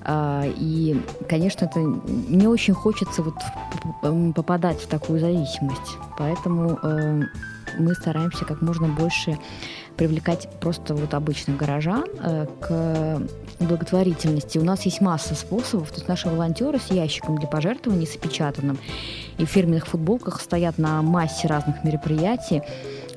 А, 0.04 0.44
и, 0.44 1.00
конечно, 1.28 1.66
это 1.66 1.80
не 1.80 2.46
очень 2.46 2.74
хочется 2.74 3.22
вот 3.22 3.34
попадать 4.34 4.80
в 4.80 4.86
такую 4.86 5.20
зависимость. 5.20 5.96
Поэтому 6.18 6.78
э, 6.82 7.22
мы 7.78 7.94
стараемся 7.94 8.44
как 8.44 8.62
можно 8.62 8.88
больше 8.88 9.38
привлекать 9.96 10.48
просто 10.60 10.94
вот 10.94 11.14
обычных 11.14 11.56
горожан 11.56 12.04
э, 12.20 12.46
к 12.60 13.22
благотворительности. 13.60 14.58
У 14.58 14.64
нас 14.64 14.82
есть 14.82 15.00
масса 15.00 15.34
способов. 15.34 15.88
То 15.90 15.96
есть 15.96 16.08
наши 16.08 16.28
волонтеры 16.28 16.78
с 16.78 16.90
ящиком 16.90 17.38
для 17.38 17.46
пожертвований, 17.46 18.06
с 18.06 18.16
опечатанным, 18.16 18.78
и 19.38 19.44
в 19.44 19.48
фирменных 19.48 19.86
футболках 19.86 20.40
стоят 20.40 20.78
на 20.78 21.02
массе 21.02 21.46
разных 21.48 21.84
мероприятий, 21.84 22.62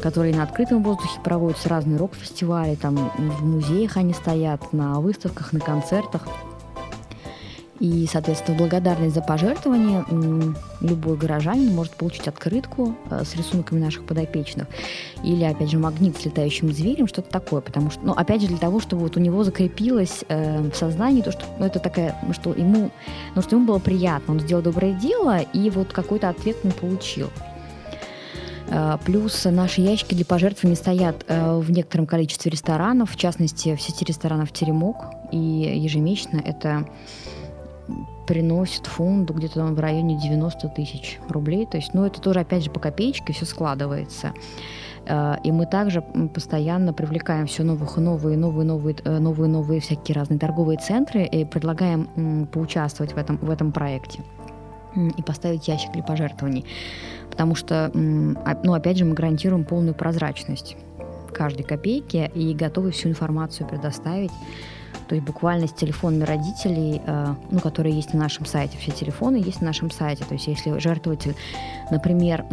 которые 0.01 0.35
на 0.35 0.43
открытом 0.43 0.83
воздухе 0.83 1.19
проводятся, 1.23 1.69
разные 1.69 1.97
рок-фестивали, 1.97 2.75
там 2.75 3.11
в 3.17 3.45
музеях 3.45 3.97
они 3.97 4.13
стоят, 4.13 4.73
на 4.73 4.99
выставках, 4.99 5.53
на 5.53 5.59
концертах. 5.59 6.27
И, 7.79 8.07
соответственно, 8.09 8.57
благодарность 8.57 9.15
за 9.15 9.21
пожертвование 9.21 10.05
любой 10.79 11.17
горожанин 11.17 11.73
может 11.75 11.93
получить 11.93 12.27
открытку 12.27 12.95
э, 13.09 13.23
с 13.25 13.35
рисунками 13.35 13.79
наших 13.79 14.05
подопечных 14.05 14.67
или, 15.23 15.43
опять 15.43 15.71
же, 15.71 15.77
магнит 15.77 16.17
с 16.17 16.23
летающим 16.23 16.71
зверем, 16.71 17.07
что-то 17.07 17.29
такое. 17.29 17.59
Потому 17.59 17.91
что, 17.91 18.01
ну, 18.01 18.13
опять 18.13 18.41
же, 18.41 18.47
для 18.47 18.57
того, 18.57 18.79
чтобы 18.79 19.01
вот 19.03 19.17
у 19.17 19.19
него 19.19 19.43
закрепилось 19.43 20.23
э, 20.29 20.61
в 20.69 20.75
сознании 20.75 21.21
то, 21.21 21.31
что 21.31 21.43
ну, 21.59 21.65
это 21.65 21.79
такая, 21.79 22.15
что 22.31 22.53
ему, 22.53 22.91
ну, 23.35 23.41
что 23.41 23.57
ему 23.57 23.65
было 23.65 23.79
приятно, 23.79 24.35
он 24.35 24.39
сделал 24.39 24.63
доброе 24.63 24.93
дело, 24.93 25.39
и 25.39 25.69
вот 25.69 25.91
какой-то 25.91 26.29
ответ 26.29 26.57
он 26.63 26.71
получил. 26.71 27.29
Э, 28.67 28.97
плюс 29.03 29.43
наши 29.45 29.81
ящики 29.81 30.15
для 30.15 30.25
пожертвований 30.25 30.77
стоят 30.77 31.25
э, 31.27 31.57
в 31.57 31.69
некотором 31.71 32.07
количестве 32.07 32.51
ресторанов, 32.51 33.11
в 33.11 33.17
частности, 33.17 33.75
в 33.75 33.81
сети 33.81 34.05
ресторанов 34.05 34.53
«Теремок». 34.53 34.97
И 35.31 35.37
ежемесячно 35.37 36.37
это 36.37 36.87
приносит 38.27 38.87
фонду 38.87 39.33
где-то 39.33 39.63
в 39.65 39.79
районе 39.79 40.17
90 40.17 40.69
тысяч 40.69 41.19
рублей. 41.29 41.65
То 41.65 41.77
есть, 41.77 41.93
ну, 41.93 42.05
это 42.05 42.21
тоже, 42.21 42.39
опять 42.41 42.63
же, 42.63 42.71
по 42.71 42.79
копеечке 42.79 43.33
все 43.33 43.45
складывается. 43.45 44.33
Э, 45.05 45.35
и 45.43 45.51
мы 45.51 45.65
также 45.65 46.01
постоянно 46.33 46.93
привлекаем 46.93 47.47
все 47.47 47.63
новых 47.63 47.97
и 47.97 48.01
новые, 48.01 48.37
новые, 48.37 48.65
новые, 48.65 48.95
э, 49.03 49.19
новые, 49.19 49.49
новые 49.49 49.79
всякие 49.81 50.15
разные 50.15 50.39
торговые 50.39 50.79
центры 50.79 51.23
и 51.25 51.45
предлагаем 51.45 52.47
поучаствовать 52.47 53.13
в 53.13 53.17
этом, 53.17 53.37
в 53.37 53.49
этом 53.49 53.71
проекте 53.71 54.21
и 55.17 55.21
поставить 55.21 55.67
ящик 55.67 55.91
для 55.91 56.03
пожертвований. 56.03 56.65
Потому 57.29 57.55
что, 57.55 57.91
ну, 57.93 58.73
опять 58.73 58.97
же, 58.97 59.03
мы 59.03 59.13
гарантируем 59.13 59.65
полную 59.65 59.93
прозрачность 59.93 60.77
каждой 61.33 61.63
копейки 61.63 62.31
и 62.33 62.53
готовы 62.53 62.91
всю 62.91 63.09
информацию 63.09 63.67
предоставить 63.67 64.31
то 65.07 65.15
есть 65.15 65.25
буквально 65.25 65.67
с 65.67 65.73
телефонами 65.73 66.23
родителей, 66.23 67.01
э, 67.05 67.35
ну, 67.51 67.59
которые 67.59 67.95
есть 67.95 68.13
на 68.13 68.19
нашем 68.19 68.45
сайте, 68.45 68.77
все 68.77 68.91
телефоны 68.91 69.37
есть 69.37 69.61
на 69.61 69.67
нашем 69.67 69.91
сайте. 69.91 70.23
То 70.25 70.33
есть 70.33 70.47
если 70.47 70.77
жертвователь, 70.79 71.35
например, 71.91 72.45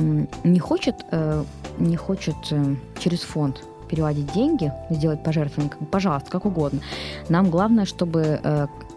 не 0.45 0.59
хочет, 0.59 1.05
э, 1.11 1.45
не 1.79 1.97
хочет 1.97 2.37
э, 2.51 2.75
через 2.99 3.21
фонд 3.21 3.65
переводить 3.89 4.33
деньги, 4.33 4.73
сделать 4.91 5.23
пожертвование, 5.23 5.73
пожалуйста, 5.91 6.31
как 6.31 6.47
угодно. 6.47 6.81
Нам 7.29 7.51
главное, 7.51 7.85
чтобы 7.85 8.41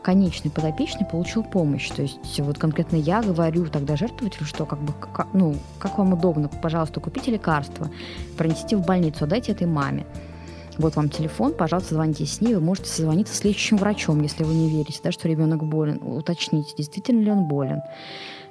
конечный 0.05 0.51
подопечный 0.51 1.05
получил 1.05 1.43
помощь. 1.43 1.89
То 1.89 2.03
есть 2.03 2.39
вот 2.39 2.59
конкретно 2.59 2.95
я 2.95 3.21
говорю 3.23 3.65
тогда 3.65 3.97
жертвователю, 3.97 4.45
что 4.45 4.65
как 4.65 4.79
бы, 4.79 4.93
ну, 5.33 5.55
как 5.79 5.97
вам 5.97 6.13
удобно, 6.13 6.47
пожалуйста, 6.47 6.99
купите 6.99 7.31
лекарство, 7.31 7.89
пронесите 8.37 8.77
в 8.77 8.85
больницу, 8.85 9.25
отдайте 9.25 9.51
этой 9.51 9.65
маме. 9.67 10.05
Вот 10.77 10.95
вам 10.95 11.09
телефон, 11.09 11.53
пожалуйста, 11.53 11.95
звоните 11.95 12.25
с 12.25 12.41
ней. 12.41 12.55
Вы 12.55 12.61
можете 12.61 12.89
созвониться 12.89 13.33
с 13.33 13.43
лечащим 13.43 13.77
врачом, 13.77 14.21
если 14.21 14.43
вы 14.43 14.53
не 14.53 14.69
верите, 14.69 14.99
да, 15.03 15.11
что 15.11 15.27
ребенок 15.27 15.63
болен. 15.63 15.99
Уточните, 16.01 16.73
действительно 16.77 17.21
ли 17.21 17.31
он 17.31 17.47
болен. 17.47 17.81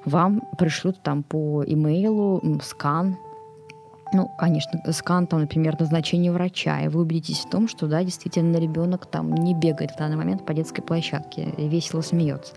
Вам 0.04 0.42
пришлют 0.58 1.02
там 1.02 1.22
по 1.22 1.64
имейлу 1.64 2.42
скан, 2.62 3.16
ну, 4.12 4.30
конечно, 4.38 4.80
скан, 4.92 5.26
там, 5.26 5.40
например, 5.40 5.78
назначение 5.78 6.30
врача, 6.30 6.82
и 6.82 6.88
вы 6.88 7.00
убедитесь 7.00 7.40
в 7.40 7.50
том, 7.50 7.68
что, 7.68 7.88
да, 7.88 8.04
действительно, 8.04 8.58
ребенок 8.58 9.06
там 9.06 9.34
не 9.34 9.54
бегает 9.54 9.90
в 9.90 9.96
данный 9.96 10.16
момент 10.16 10.46
по 10.46 10.54
детской 10.54 10.82
площадке 10.82 11.48
и 11.56 11.68
весело 11.68 12.00
смеется. 12.00 12.54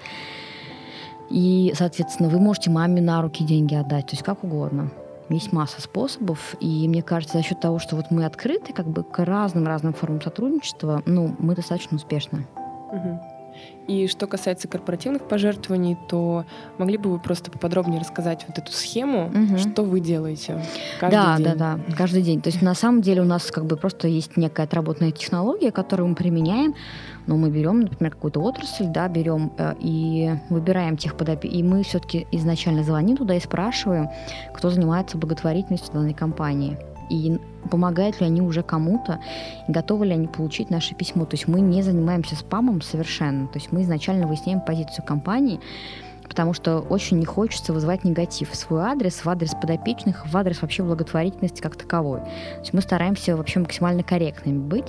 И, 1.29 1.74
соответственно, 1.75 2.29
вы 2.29 2.39
можете 2.39 2.69
маме 2.69 3.01
на 3.01 3.21
руки 3.21 3.43
деньги 3.43 3.75
отдать, 3.75 4.07
то 4.07 4.13
есть 4.13 4.24
как 4.24 4.43
угодно. 4.43 4.91
Есть 5.29 5.51
масса 5.51 5.81
способов, 5.81 6.55
и 6.60 6.88
мне 6.88 7.01
кажется, 7.01 7.38
за 7.38 7.43
счет 7.43 7.60
того, 7.60 7.79
что 7.79 7.96
вот 7.96 8.12
мы 8.12 8.25
открыты 8.25 8.72
как 8.74 8.88
бы 8.88 9.03
к 9.03 9.24
разным-разным 9.24 9.93
формам 9.93 10.22
сотрудничества, 10.22 11.03
ну, 11.05 11.36
мы 11.39 11.55
достаточно 11.55 11.98
успешны. 11.98 12.48
Угу. 12.91 13.37
И 13.87 14.07
что 14.07 14.27
касается 14.27 14.67
корпоративных 14.67 15.27
пожертвований, 15.27 15.97
то 16.09 16.45
могли 16.77 16.97
бы 16.97 17.09
вы 17.09 17.19
просто 17.19 17.49
поподробнее 17.49 18.01
рассказать 18.01 18.43
вот 18.47 18.57
эту 18.57 18.71
схему, 18.71 19.27
угу. 19.27 19.57
что 19.57 19.83
вы 19.83 20.01
делаете 20.01 20.61
каждый 20.99 21.15
да, 21.15 21.37
день? 21.37 21.45
Да, 21.45 21.55
да, 21.55 21.79
да, 21.87 21.95
каждый 21.95 22.21
день. 22.21 22.41
То 22.41 22.49
есть 22.49 22.61
на 22.61 22.75
самом 22.75 23.01
деле 23.01 23.21
у 23.21 23.25
нас 23.25 23.49
как 23.49 23.65
бы 23.65 23.77
просто 23.77 24.09
есть 24.09 24.35
некая 24.35 24.63
отработанная 24.63 25.11
технология, 25.11 25.71
которую 25.71 26.09
мы 26.09 26.15
применяем. 26.15 26.75
Но 27.27 27.37
мы 27.37 27.49
берем, 27.49 27.81
например, 27.81 28.13
какую-то 28.13 28.41
отрасль, 28.41 28.85
да, 28.87 29.07
берем 29.07 29.51
э, 29.57 29.75
и 29.79 30.31
выбираем 30.49 30.95
тех 30.95 31.15
подопечных. 31.15 31.59
И 31.59 31.63
мы 31.63 31.83
все-таки 31.83 32.27
изначально 32.31 32.83
звоним 32.83 33.17
туда 33.17 33.35
и 33.35 33.39
спрашиваем, 33.39 34.09
кто 34.53 34.69
занимается 34.69 35.17
благотворительностью 35.17 35.93
данной 35.93 36.13
компании 36.13 36.77
и 37.09 37.39
помогают 37.69 38.19
ли 38.19 38.27
они 38.27 38.41
уже 38.41 38.63
кому-то, 38.63 39.19
готовы 39.67 40.07
ли 40.07 40.13
они 40.13 40.27
получить 40.27 40.69
наше 40.69 40.95
письмо. 40.95 41.25
То 41.25 41.35
есть 41.35 41.47
мы 41.47 41.59
не 41.59 41.81
занимаемся 41.81 42.35
спамом 42.35 42.81
совершенно. 42.81 43.47
То 43.47 43.59
есть 43.59 43.71
мы 43.71 43.81
изначально 43.81 44.27
выясняем 44.27 44.61
позицию 44.61 45.05
компании, 45.05 45.59
потому 46.27 46.53
что 46.53 46.79
очень 46.79 47.19
не 47.19 47.25
хочется 47.25 47.74
вызывать 47.74 48.03
негатив 48.03 48.51
в 48.51 48.55
свой 48.55 48.81
адрес, 48.81 49.24
в 49.24 49.29
адрес 49.29 49.51
подопечных, 49.51 50.27
в 50.27 50.36
адрес 50.36 50.62
вообще 50.62 50.84
благотворительности 50.84 51.62
как 51.62 51.75
таковой. 51.75 52.19
То 52.19 52.60
есть 52.60 52.74
мы 52.74 52.81
стараемся 52.81 53.36
вообще 53.36 53.60
максимально 53.60 54.03
корректными 54.03 54.60
быть. 54.60 54.88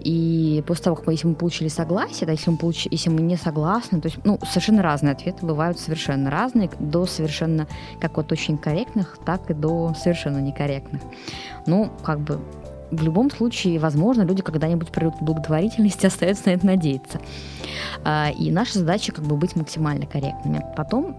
И 0.00 0.62
после 0.66 0.84
того, 0.84 0.96
как 0.96 1.06
мы, 1.06 1.14
если 1.14 1.26
мы 1.26 1.34
получили 1.34 1.68
согласие, 1.68 2.26
да, 2.26 2.32
если 2.32 2.50
мы, 2.50 2.58
получ... 2.58 2.86
если 2.90 3.08
мы 3.08 3.22
не 3.22 3.36
согласны, 3.36 4.02
то 4.02 4.08
есть, 4.08 4.18
ну, 4.24 4.38
совершенно 4.46 4.82
разные 4.82 5.12
ответы 5.12 5.46
бывают 5.46 5.80
совершенно 5.80 6.30
разные, 6.30 6.70
до 6.78 7.06
совершенно 7.06 7.66
как 8.00 8.18
вот 8.18 8.30
очень 8.30 8.58
корректных, 8.58 9.18
так 9.24 9.50
и 9.50 9.54
до 9.54 9.94
совершенно 9.94 10.38
некорректных. 10.38 11.00
Ну, 11.66 11.90
как 12.02 12.20
бы 12.20 12.38
в 12.94 13.02
любом 13.02 13.30
случае, 13.30 13.78
возможно, 13.78 14.22
люди 14.22 14.42
когда-нибудь 14.42 14.90
придут 14.90 15.16
к 15.18 15.22
благотворительности, 15.22 16.06
остается 16.06 16.48
на 16.48 16.54
это 16.54 16.66
надеяться. 16.66 17.20
А, 18.04 18.30
и 18.30 18.50
наша 18.50 18.78
задача 18.78 19.12
как 19.12 19.24
бы 19.24 19.36
быть 19.36 19.56
максимально 19.56 20.06
корректными. 20.06 20.64
Потом 20.76 21.16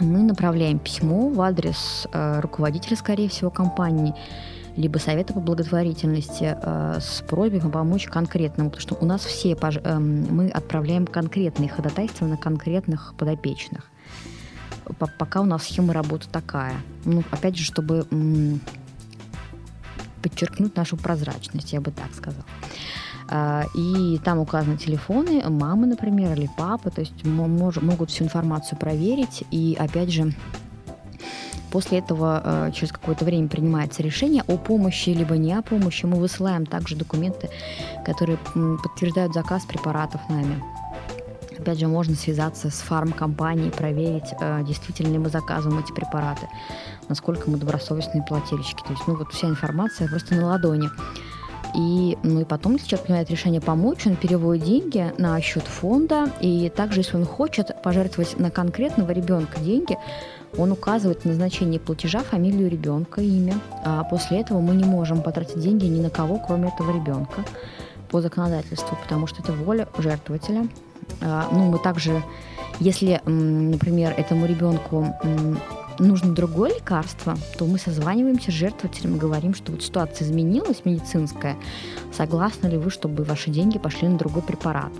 мы 0.00 0.22
направляем 0.22 0.78
письмо 0.78 1.28
в 1.28 1.40
адрес 1.40 2.06
э, 2.12 2.40
руководителя, 2.40 2.96
скорее 2.96 3.28
всего, 3.28 3.50
компании, 3.50 4.14
либо 4.76 4.98
совета 4.98 5.32
по 5.34 5.40
благотворительности 5.40 6.56
э, 6.60 6.98
с 7.00 7.22
просьбой 7.28 7.60
помочь 7.60 8.06
конкретному, 8.06 8.70
потому 8.70 8.80
что 8.80 8.96
у 9.00 9.04
нас 9.04 9.24
все 9.24 9.56
э, 9.60 9.98
мы 9.98 10.50
отправляем 10.50 11.06
конкретные 11.06 11.68
ходатайства 11.68 12.26
на 12.26 12.36
конкретных 12.36 13.14
подопечных. 13.18 13.90
Пока 15.18 15.40
у 15.40 15.44
нас 15.44 15.64
схема 15.64 15.92
работы 15.92 16.28
такая. 16.30 16.74
Ну, 17.04 17.22
опять 17.30 17.56
же, 17.56 17.64
чтобы 17.64 18.06
подчеркнуть 20.22 20.76
нашу 20.76 20.96
прозрачность, 20.96 21.72
я 21.72 21.80
бы 21.80 21.90
так 21.90 22.14
сказала. 22.14 22.44
А, 23.30 23.64
и 23.74 24.18
там 24.24 24.38
указаны 24.38 24.76
телефоны 24.76 25.42
мамы, 25.48 25.86
например, 25.86 26.32
или 26.32 26.48
папы, 26.56 26.90
то 26.90 27.00
есть 27.00 27.24
могут 27.24 28.10
всю 28.10 28.24
информацию 28.24 28.78
проверить. 28.78 29.44
И 29.50 29.76
опять 29.78 30.10
же, 30.10 30.32
После 31.70 31.98
этого 31.98 32.40
э, 32.42 32.72
через 32.72 32.92
какое-то 32.92 33.24
время 33.24 33.48
принимается 33.48 34.02
решение 34.02 34.42
о 34.46 34.56
помощи 34.56 35.10
либо 35.10 35.36
не 35.36 35.52
о 35.52 35.62
помощи. 35.62 36.06
Мы 36.06 36.18
высылаем 36.18 36.64
также 36.64 36.96
документы, 36.96 37.50
которые 38.06 38.38
подтверждают 38.82 39.34
заказ 39.34 39.64
препаратов 39.66 40.20
нами. 40.30 40.62
Опять 41.68 41.80
же, 41.80 41.86
можно 41.86 42.14
связаться 42.14 42.70
с 42.70 42.80
фармкомпанией, 42.80 43.70
проверить, 43.70 44.32
э, 44.40 44.62
действительно 44.66 45.12
ли 45.12 45.18
мы 45.18 45.28
заказываем 45.28 45.84
эти 45.84 45.92
препараты, 45.92 46.48
насколько 47.10 47.50
мы 47.50 47.58
добросовестные 47.58 48.24
плательщики. 48.26 48.82
То 48.84 48.92
есть, 48.94 49.02
ну 49.06 49.16
вот 49.16 49.34
вся 49.34 49.48
информация 49.48 50.08
просто 50.08 50.34
на 50.34 50.46
ладони. 50.46 50.88
И, 51.76 52.16
ну 52.22 52.40
и 52.40 52.44
потом, 52.44 52.76
если 52.76 52.88
человек 52.88 53.04
принимает 53.04 53.30
решение 53.30 53.60
помочь, 53.60 54.06
он 54.06 54.16
переводит 54.16 54.64
деньги 54.64 55.12
на 55.18 55.38
счет 55.42 55.64
фонда. 55.64 56.30
И 56.40 56.72
также, 56.74 57.00
если 57.00 57.18
он 57.18 57.26
хочет 57.26 57.82
пожертвовать 57.82 58.38
на 58.38 58.50
конкретного 58.50 59.10
ребенка 59.10 59.60
деньги, 59.60 59.98
он 60.56 60.72
указывает 60.72 61.26
назначение 61.26 61.78
платежа, 61.78 62.20
фамилию 62.20 62.70
ребенка, 62.70 63.20
имя. 63.20 63.60
А 63.84 64.04
после 64.04 64.40
этого 64.40 64.60
мы 64.60 64.74
не 64.74 64.84
можем 64.84 65.20
потратить 65.20 65.60
деньги 65.60 65.84
ни 65.84 66.00
на 66.00 66.08
кого, 66.08 66.42
кроме 66.46 66.68
этого 66.68 66.96
ребенка 66.96 67.44
по 68.10 68.22
законодательству, 68.22 68.96
потому 69.02 69.26
что 69.26 69.42
это 69.42 69.52
воля 69.52 69.86
жертвователя. 69.98 70.66
А, 71.20 71.48
ну, 71.52 71.70
мы 71.70 71.78
также, 71.78 72.22
если, 72.80 73.20
например, 73.24 74.14
этому 74.16 74.46
ребенку 74.46 75.14
нужно 75.98 76.32
другое 76.32 76.74
лекарство, 76.74 77.36
то 77.56 77.66
мы 77.66 77.78
созваниваемся 77.78 78.50
с 78.50 78.54
жертвователем 78.54 79.16
и 79.16 79.18
говорим, 79.18 79.54
что 79.54 79.72
вот 79.72 79.82
ситуация 79.82 80.26
изменилась 80.26 80.84
медицинская, 80.84 81.56
согласны 82.16 82.68
ли 82.68 82.76
вы, 82.76 82.90
чтобы 82.90 83.24
ваши 83.24 83.50
деньги 83.50 83.78
пошли 83.78 84.08
на 84.08 84.18
другой 84.18 84.42
препарат. 84.42 84.92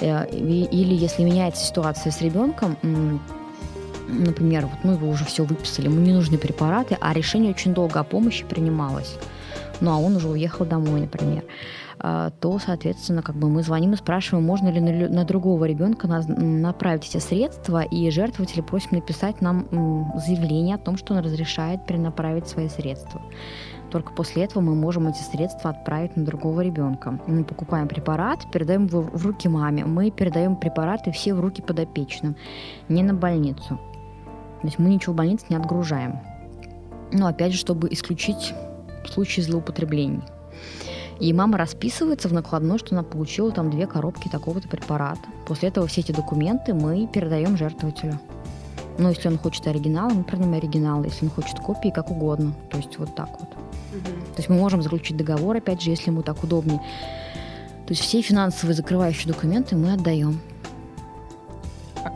Э, 0.00 0.28
или 0.28 0.94
если 0.94 1.22
меняется 1.22 1.64
ситуация 1.64 2.12
с 2.12 2.20
ребенком, 2.20 2.76
например, 4.08 4.66
вот 4.66 4.84
мы 4.84 4.94
его 4.94 5.08
уже 5.08 5.24
все 5.24 5.44
выписали, 5.44 5.86
ему 5.86 6.00
не 6.00 6.12
нужны 6.12 6.36
препараты, 6.36 6.98
а 7.00 7.14
решение 7.14 7.52
очень 7.52 7.72
долго 7.72 8.00
о 8.00 8.04
помощи 8.04 8.44
принималось. 8.44 9.16
Ну, 9.80 9.90
а 9.90 9.96
он 9.96 10.16
уже 10.16 10.28
уехал 10.28 10.66
домой, 10.66 11.00
например 11.00 11.44
то, 12.40 12.58
соответственно, 12.58 13.22
как 13.22 13.36
бы 13.36 13.48
мы 13.48 13.62
звоним 13.62 13.94
и 13.94 13.96
спрашиваем, 13.96 14.44
можно 14.44 14.68
ли 14.68 14.78
на, 14.78 15.08
на 15.08 15.24
другого 15.24 15.64
ребенка 15.64 16.06
на, 16.06 16.20
направить 16.26 17.08
эти 17.08 17.16
средства, 17.16 17.82
и 17.82 18.10
жертвователи 18.10 18.60
просим 18.60 18.90
написать 18.92 19.40
нам 19.40 19.66
заявление 20.16 20.74
о 20.74 20.78
том, 20.78 20.98
что 20.98 21.14
он 21.14 21.20
разрешает 21.20 21.86
перенаправить 21.86 22.46
свои 22.46 22.68
средства. 22.68 23.22
Только 23.90 24.12
после 24.12 24.44
этого 24.44 24.62
мы 24.62 24.74
можем 24.74 25.06
эти 25.06 25.22
средства 25.22 25.70
отправить 25.70 26.16
на 26.16 26.24
другого 26.24 26.60
ребенка. 26.60 27.18
Мы 27.26 27.44
покупаем 27.44 27.88
препарат, 27.88 28.40
передаем 28.52 28.86
его 28.86 29.02
в 29.02 29.24
руки 29.24 29.48
маме. 29.48 29.84
Мы 29.84 30.10
передаем 30.10 30.56
препараты 30.56 31.10
все 31.12 31.32
в 31.32 31.40
руки 31.40 31.62
подопечным, 31.62 32.36
не 32.88 33.02
на 33.02 33.14
больницу. 33.14 33.80
То 34.60 34.66
есть 34.66 34.78
мы 34.78 34.90
ничего 34.90 35.12
в 35.12 35.16
больнице 35.16 35.46
не 35.48 35.56
отгружаем. 35.56 36.18
Но 37.12 37.28
опять 37.28 37.52
же, 37.52 37.58
чтобы 37.58 37.88
исключить 37.92 38.52
случаи 39.06 39.40
злоупотреблений. 39.42 40.22
И 41.20 41.32
мама 41.32 41.58
расписывается 41.58 42.28
в 42.28 42.32
накладной, 42.32 42.78
что 42.78 42.94
она 42.94 43.02
получила 43.02 43.52
там 43.52 43.70
две 43.70 43.86
коробки 43.86 44.28
такого-то 44.28 44.68
препарата. 44.68 45.28
После 45.46 45.68
этого 45.68 45.86
все 45.86 46.00
эти 46.00 46.12
документы 46.12 46.74
мы 46.74 47.06
передаем 47.06 47.56
жертвователю. 47.56 48.18
Ну, 48.98 49.08
если 49.08 49.28
он 49.28 49.38
хочет 49.38 49.66
оригинал, 49.66 50.10
мы 50.10 50.24
продаем 50.24 50.54
оригинал. 50.54 51.02
Если 51.04 51.24
он 51.24 51.30
хочет 51.30 51.58
копии, 51.58 51.90
как 51.90 52.10
угодно. 52.10 52.54
То 52.70 52.78
есть 52.78 52.98
вот 52.98 53.14
так 53.14 53.28
вот. 53.30 53.48
Угу. 53.50 54.04
То 54.34 54.38
есть 54.38 54.48
мы 54.48 54.56
можем 54.56 54.82
заключить 54.82 55.16
договор, 55.16 55.56
опять 55.56 55.82
же, 55.82 55.90
если 55.90 56.10
ему 56.10 56.22
так 56.22 56.42
удобнее. 56.42 56.78
То 57.86 57.92
есть 57.92 58.02
все 58.02 58.22
финансовые 58.22 58.74
закрывающие 58.74 59.32
документы 59.32 59.76
мы 59.76 59.92
отдаем. 59.92 60.40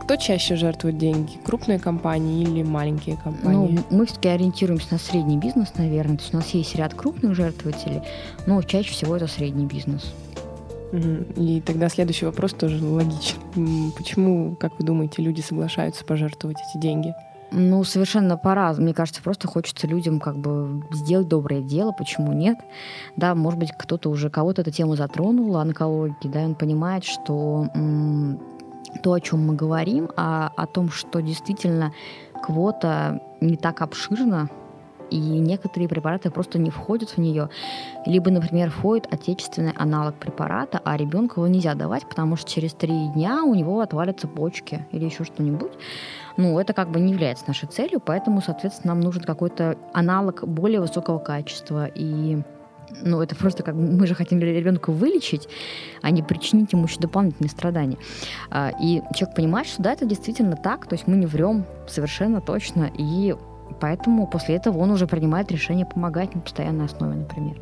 Кто 0.09 0.15
чаще 0.15 0.55
жертвует 0.55 0.97
деньги? 0.97 1.33
Крупные 1.45 1.77
компании 1.77 2.41
или 2.41 2.63
маленькие 2.63 3.15
компании? 3.15 3.77
Ну, 3.91 3.95
мы 3.95 4.07
все-таки 4.07 4.29
ориентируемся 4.29 4.87
на 4.89 4.97
средний 4.97 5.37
бизнес, 5.37 5.71
наверное. 5.77 6.17
То 6.17 6.23
есть 6.23 6.33
у 6.33 6.37
нас 6.37 6.49
есть 6.49 6.75
ряд 6.75 6.95
крупных 6.95 7.35
жертвователей, 7.35 8.01
но 8.47 8.59
чаще 8.63 8.91
всего 8.91 9.15
это 9.15 9.27
средний 9.27 9.67
бизнес. 9.67 10.11
И 10.91 11.61
тогда 11.63 11.89
следующий 11.89 12.25
вопрос 12.25 12.53
тоже 12.53 12.83
логичен. 12.83 13.91
Почему, 13.95 14.55
как 14.55 14.79
вы 14.79 14.83
думаете, 14.83 15.21
люди 15.21 15.41
соглашаются 15.41 16.03
пожертвовать 16.03 16.57
эти 16.67 16.81
деньги? 16.81 17.13
Ну, 17.51 17.83
совершенно 17.83 18.35
по-разному. 18.35 18.85
Мне 18.85 18.95
кажется, 18.95 19.21
просто 19.21 19.47
хочется 19.47 19.85
людям 19.85 20.19
как 20.19 20.39
бы 20.39 20.83
сделать 20.91 21.27
доброе 21.27 21.61
дело, 21.61 21.91
почему 21.91 22.33
нет? 22.33 22.57
Да, 23.15 23.35
может 23.35 23.59
быть, 23.59 23.73
кто-то 23.77 24.09
уже, 24.09 24.31
кого-то 24.31 24.63
эта 24.63 24.71
тема 24.71 24.95
затронула, 24.95 25.61
онкологии, 25.61 26.27
да, 26.27 26.41
и 26.41 26.45
он 26.45 26.55
понимает, 26.55 27.03
что 27.03 27.67
м- 27.75 28.39
то, 29.03 29.13
о 29.13 29.19
чем 29.19 29.47
мы 29.47 29.55
говорим, 29.55 30.09
а 30.15 30.51
о 30.55 30.65
том, 30.65 30.89
что 30.89 31.21
действительно 31.21 31.93
квота 32.41 33.21
не 33.41 33.57
так 33.57 33.81
обширна, 33.81 34.49
и 35.09 35.17
некоторые 35.17 35.89
препараты 35.89 36.29
просто 36.29 36.59
не 36.59 36.69
входят 36.69 37.09
в 37.09 37.17
нее. 37.17 37.49
Либо, 38.05 38.31
например, 38.31 38.69
входит 38.69 39.11
отечественный 39.11 39.73
аналог 39.75 40.15
препарата, 40.15 40.79
а 40.83 40.97
ребенку 40.97 41.41
его 41.41 41.47
нельзя 41.47 41.73
давать, 41.73 42.07
потому 42.07 42.35
что 42.35 42.49
через 42.49 42.73
три 42.73 43.07
дня 43.09 43.43
у 43.43 43.55
него 43.55 43.81
отвалятся 43.81 44.27
почки 44.27 44.85
или 44.91 45.05
еще 45.05 45.23
что-нибудь. 45.23 45.71
Ну, 46.37 46.59
это 46.59 46.73
как 46.73 46.91
бы 46.91 46.99
не 46.99 47.13
является 47.13 47.45
нашей 47.47 47.67
целью, 47.67 47.99
поэтому, 47.99 48.41
соответственно, 48.41 48.93
нам 48.93 49.01
нужен 49.01 49.23
какой-то 49.23 49.77
аналог 49.93 50.47
более 50.47 50.79
высокого 50.79 51.19
качества. 51.19 51.87
И 51.87 52.41
ну, 53.01 53.21
это 53.21 53.35
просто 53.35 53.63
как 53.63 53.75
мы 53.75 54.05
же 54.07 54.15
хотим 54.15 54.39
ребенка 54.39 54.91
вылечить, 54.91 55.47
а 56.01 56.11
не 56.11 56.23
причинить 56.23 56.73
ему 56.73 56.85
еще 56.85 56.99
дополнительные 56.99 57.49
страдания. 57.49 57.97
А, 58.49 58.71
и 58.81 59.01
человек 59.15 59.35
понимает, 59.35 59.67
что 59.67 59.81
да, 59.83 59.93
это 59.93 60.05
действительно 60.05 60.55
так, 60.55 60.87
то 60.87 60.95
есть 60.95 61.07
мы 61.07 61.17
не 61.17 61.25
врем 61.25 61.65
совершенно 61.87 62.41
точно, 62.41 62.91
и 62.97 63.35
поэтому 63.79 64.27
после 64.27 64.55
этого 64.55 64.77
он 64.77 64.91
уже 64.91 65.07
принимает 65.07 65.51
решение 65.51 65.85
помогать 65.85 66.35
на 66.35 66.41
постоянной 66.41 66.85
основе, 66.85 67.15
например. 67.15 67.57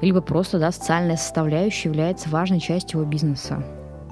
Либо 0.00 0.20
просто, 0.20 0.58
да, 0.58 0.72
социальная 0.72 1.16
составляющая 1.16 1.88
является 1.88 2.28
важной 2.28 2.58
частью 2.60 3.00
его 3.00 3.08
бизнеса. 3.08 3.62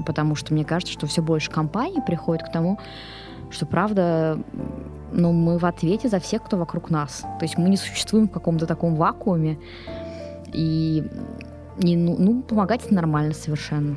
Потому 0.06 0.36
что 0.36 0.54
мне 0.54 0.64
кажется, 0.64 0.92
что 0.92 1.06
все 1.06 1.20
больше 1.20 1.50
компаний 1.50 2.00
приходит 2.06 2.46
к 2.46 2.52
тому, 2.52 2.78
что 3.50 3.66
правда 3.66 4.38
ну, 5.12 5.32
мы 5.32 5.58
в 5.58 5.66
ответе 5.66 6.08
за 6.08 6.20
всех, 6.20 6.44
кто 6.44 6.56
вокруг 6.56 6.90
нас. 6.90 7.20
То 7.20 7.42
есть 7.42 7.58
мы 7.58 7.68
не 7.68 7.76
существуем 7.76 8.28
в 8.28 8.30
каком-то 8.30 8.66
таком 8.66 8.94
вакууме, 8.94 9.58
и, 10.52 11.04
и 11.78 11.96
ну, 11.96 12.16
ну, 12.18 12.42
помогать 12.42 12.90
нормально 12.90 13.34
совершенно. 13.34 13.96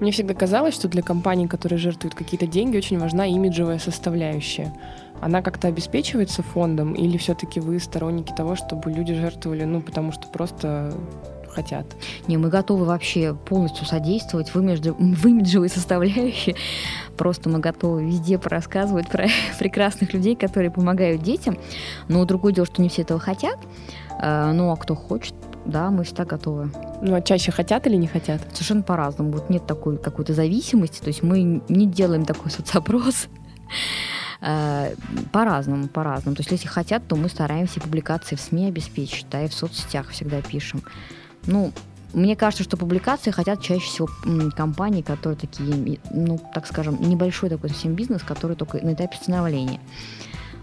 Мне 0.00 0.10
всегда 0.10 0.34
казалось, 0.34 0.74
что 0.74 0.88
для 0.88 1.02
компаний, 1.02 1.46
которые 1.46 1.78
жертвуют 1.78 2.14
какие-то 2.14 2.46
деньги, 2.46 2.76
очень 2.76 2.98
важна 2.98 3.26
имиджевая 3.26 3.78
составляющая. 3.78 4.72
Она 5.20 5.42
как-то 5.42 5.68
обеспечивается 5.68 6.42
фондом 6.42 6.94
или 6.94 7.16
все-таки 7.16 7.60
вы 7.60 7.78
сторонники 7.78 8.32
того, 8.36 8.56
чтобы 8.56 8.90
люди 8.90 9.14
жертвовали, 9.14 9.62
ну, 9.62 9.80
потому 9.80 10.10
что 10.10 10.26
просто 10.26 10.92
хотят? 11.52 11.86
Не, 12.26 12.36
мы 12.36 12.48
готовы 12.48 12.84
вообще 12.84 13.34
полностью 13.34 13.86
содействовать 13.86 14.54
в, 14.54 14.58
имидж, 14.58 14.90
в 14.90 15.26
имиджевой 15.26 15.68
составляющей. 15.68 16.56
Просто 17.16 17.48
мы 17.48 17.58
готовы 17.58 18.04
везде 18.06 18.38
порассказывать 18.38 19.08
про 19.08 19.28
прекрасных 19.58 20.12
людей, 20.14 20.34
которые 20.34 20.70
помогают 20.70 21.22
детям. 21.22 21.58
Но 22.08 22.24
другое 22.24 22.52
дело, 22.52 22.66
что 22.66 22.82
не 22.82 22.88
все 22.88 23.02
этого 23.02 23.20
хотят. 23.20 23.58
Э, 24.20 24.50
ну, 24.52 24.70
а 24.70 24.76
кто 24.76 24.94
хочет, 24.94 25.34
да, 25.64 25.90
мы 25.90 26.04
всегда 26.04 26.24
готовы. 26.24 26.70
Ну, 27.02 27.14
а 27.14 27.20
чаще 27.20 27.52
хотят 27.52 27.86
или 27.86 27.96
не 27.96 28.06
хотят? 28.06 28.40
Совершенно 28.52 28.82
по-разному. 28.82 29.32
Вот 29.32 29.50
нет 29.50 29.66
такой 29.66 29.98
какой-то 29.98 30.34
зависимости, 30.34 31.00
то 31.00 31.08
есть 31.08 31.22
мы 31.22 31.62
не 31.68 31.86
делаем 31.86 32.24
такой 32.24 32.50
соцопрос. 32.50 33.28
Э, 34.40 34.94
по-разному, 35.30 35.88
по-разному. 35.88 36.34
То 36.36 36.40
есть 36.40 36.50
если 36.50 36.68
хотят, 36.68 37.06
то 37.06 37.14
мы 37.14 37.28
стараемся 37.28 37.80
публикации 37.80 38.34
в 38.34 38.40
СМИ 38.40 38.66
обеспечить, 38.66 39.26
да, 39.30 39.44
и 39.44 39.48
в 39.48 39.54
соцсетях 39.54 40.08
всегда 40.10 40.42
пишем. 40.42 40.82
Ну, 41.46 41.72
мне 42.12 42.36
кажется, 42.36 42.64
что 42.64 42.76
публикации 42.76 43.30
хотят 43.30 43.62
чаще 43.62 43.86
всего 43.86 44.08
компании, 44.56 45.02
которые 45.02 45.38
такие, 45.38 46.00
ну, 46.10 46.40
так 46.52 46.66
скажем, 46.66 47.00
небольшой 47.00 47.50
такой 47.50 47.70
совсем 47.70 47.94
бизнес, 47.94 48.22
который 48.22 48.56
только 48.56 48.78
на 48.84 48.94
этапе 48.94 49.16
становления. 49.16 49.80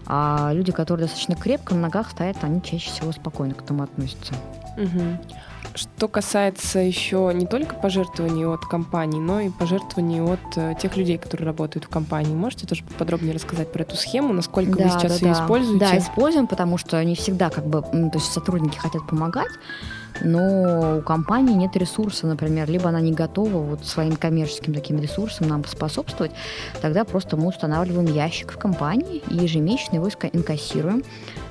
А 0.06 0.50
люди, 0.52 0.72
которые 0.72 1.06
достаточно 1.06 1.34
крепко 1.34 1.74
на 1.74 1.82
ногах 1.82 2.10
стоят, 2.10 2.36
они 2.42 2.62
чаще 2.62 2.90
всего 2.90 3.12
спокойно 3.12 3.54
к 3.54 3.62
этому 3.62 3.82
относятся. 3.82 4.34
Угу. 4.76 5.36
Что 5.74 6.08
касается 6.08 6.80
еще 6.80 7.30
не 7.32 7.46
только 7.46 7.76
пожертвований 7.76 8.44
от 8.44 8.64
компаний, 8.66 9.20
но 9.20 9.40
и 9.40 9.50
пожертвований 9.50 10.20
от 10.20 10.40
э, 10.56 10.74
тех 10.80 10.96
людей, 10.96 11.16
которые 11.16 11.46
работают 11.46 11.84
в 11.84 11.88
компании. 11.88 12.34
Можете 12.34 12.66
тоже 12.66 12.82
подробнее 12.98 13.34
рассказать 13.34 13.70
про 13.72 13.82
эту 13.82 13.94
схему, 13.94 14.32
насколько 14.32 14.76
да, 14.76 14.84
вы 14.84 14.90
сейчас 14.90 15.20
да, 15.20 15.26
ее 15.26 15.34
да. 15.34 15.40
используете? 15.44 15.78
Да, 15.78 15.98
используем, 15.98 16.46
потому 16.48 16.76
что 16.76 17.02
не 17.04 17.14
всегда 17.14 17.50
как 17.50 17.66
бы, 17.66 17.82
то 17.82 18.10
есть 18.14 18.32
сотрудники 18.32 18.78
хотят 18.78 19.06
помогать, 19.06 19.50
но 20.22 20.98
у 20.98 21.02
компании 21.02 21.54
нет 21.54 21.76
ресурса, 21.76 22.26
например, 22.26 22.68
либо 22.68 22.88
она 22.88 23.00
не 23.00 23.12
готова 23.12 23.58
вот 23.58 23.86
своим 23.86 24.16
коммерческим 24.16 24.74
таким 24.74 25.00
ресурсом 25.00 25.48
нам 25.48 25.64
способствовать, 25.64 26.32
тогда 26.80 27.04
просто 27.04 27.36
мы 27.36 27.48
устанавливаем 27.48 28.06
ящик 28.12 28.52
в 28.52 28.58
компании 28.58 29.22
и 29.28 29.34
ежемесячно 29.34 29.96
его 29.96 30.08
инкассируем. 30.32 31.04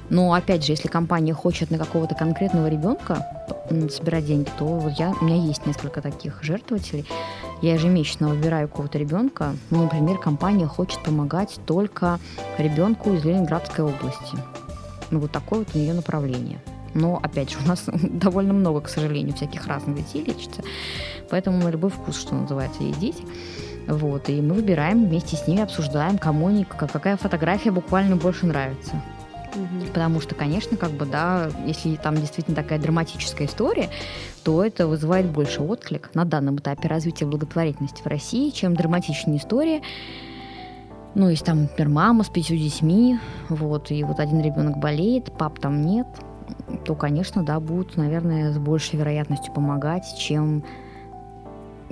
Но 0.09 0.33
опять 0.33 0.65
же, 0.65 0.71
если 0.71 0.87
компания 0.87 1.33
хочет 1.33 1.71
на 1.71 1.77
какого-то 1.77 2.15
конкретного 2.15 2.67
ребенка 2.67 3.25
собирать 3.89 4.25
деньги, 4.25 4.49
то 4.57 4.65
вот 4.65 4.93
я, 4.93 5.13
у 5.21 5.25
меня 5.25 5.35
есть 5.35 5.65
несколько 5.65 6.01
таких 6.01 6.43
жертвователей. 6.43 7.05
Я 7.61 7.73
ежемесячно 7.73 8.29
выбираю 8.29 8.67
какого-то 8.67 8.97
ребенка. 8.97 9.55
Ну, 9.69 9.83
например, 9.83 10.17
компания 10.17 10.65
хочет 10.65 11.03
помогать 11.03 11.59
только 11.65 12.19
ребенку 12.57 13.13
из 13.13 13.23
Ленинградской 13.23 13.83
области. 13.83 14.37
Ну, 15.11 15.19
вот 15.19 15.31
такое 15.31 15.59
вот 15.59 15.69
у 15.73 15.77
нее 15.77 15.93
направление. 15.93 16.59
Но, 16.93 17.19
опять 17.21 17.51
же, 17.51 17.57
у 17.63 17.67
нас 17.67 17.83
довольно 17.87 18.53
много, 18.53 18.81
к 18.81 18.89
сожалению, 18.89 19.35
всяких 19.35 19.67
разных 19.67 19.97
детей 19.97 20.23
лечится. 20.23 20.63
Поэтому 21.29 21.57
на 21.57 21.69
любой 21.69 21.91
вкус, 21.91 22.19
что 22.19 22.33
называется, 22.33 22.81
есть 22.83 22.99
дети. 22.99 23.23
Вот, 23.87 24.29
и 24.29 24.41
мы 24.41 24.55
выбираем 24.55 25.07
вместе 25.07 25.35
с 25.35 25.47
ними, 25.47 25.61
обсуждаем, 25.61 26.17
кому 26.17 26.47
они, 26.47 26.63
какая 26.63 27.17
фотография 27.17 27.71
буквально 27.71 28.15
больше 28.15 28.45
нравится. 28.45 29.01
Угу. 29.55 29.87
Потому 29.87 30.21
что, 30.21 30.35
конечно, 30.35 30.77
как 30.77 30.91
бы, 30.91 31.05
да, 31.05 31.49
если 31.65 31.95
там 31.95 32.15
действительно 32.15 32.55
такая 32.55 32.79
драматическая 32.79 33.47
история, 33.47 33.89
то 34.43 34.63
это 34.63 34.87
вызывает 34.87 35.27
больше 35.27 35.61
отклик 35.61 36.11
на 36.13 36.25
данном 36.25 36.57
этапе 36.57 36.87
развития 36.87 37.25
благотворительности 37.25 38.01
в 38.01 38.07
России, 38.07 38.51
чем 38.51 38.75
драматичная 38.75 39.37
история. 39.37 39.81
Ну, 41.15 41.29
если 41.29 41.45
там, 41.45 41.63
например, 41.63 41.89
мама 41.89 42.23
с 42.23 42.29
пятью 42.29 42.57
детьми, 42.57 43.17
вот, 43.49 43.89
и 43.91 44.03
вот 44.03 44.19
один 44.19 44.41
ребенок 44.41 44.77
болеет, 44.77 45.31
пап 45.37 45.59
там 45.59 45.81
нет, 45.81 46.07
то, 46.85 46.95
конечно, 46.95 47.43
да, 47.43 47.59
будут, 47.59 47.97
наверное, 47.97 48.51
с 48.51 48.57
большей 48.57 48.99
вероятностью 48.99 49.53
помогать, 49.53 50.05
чем 50.17 50.63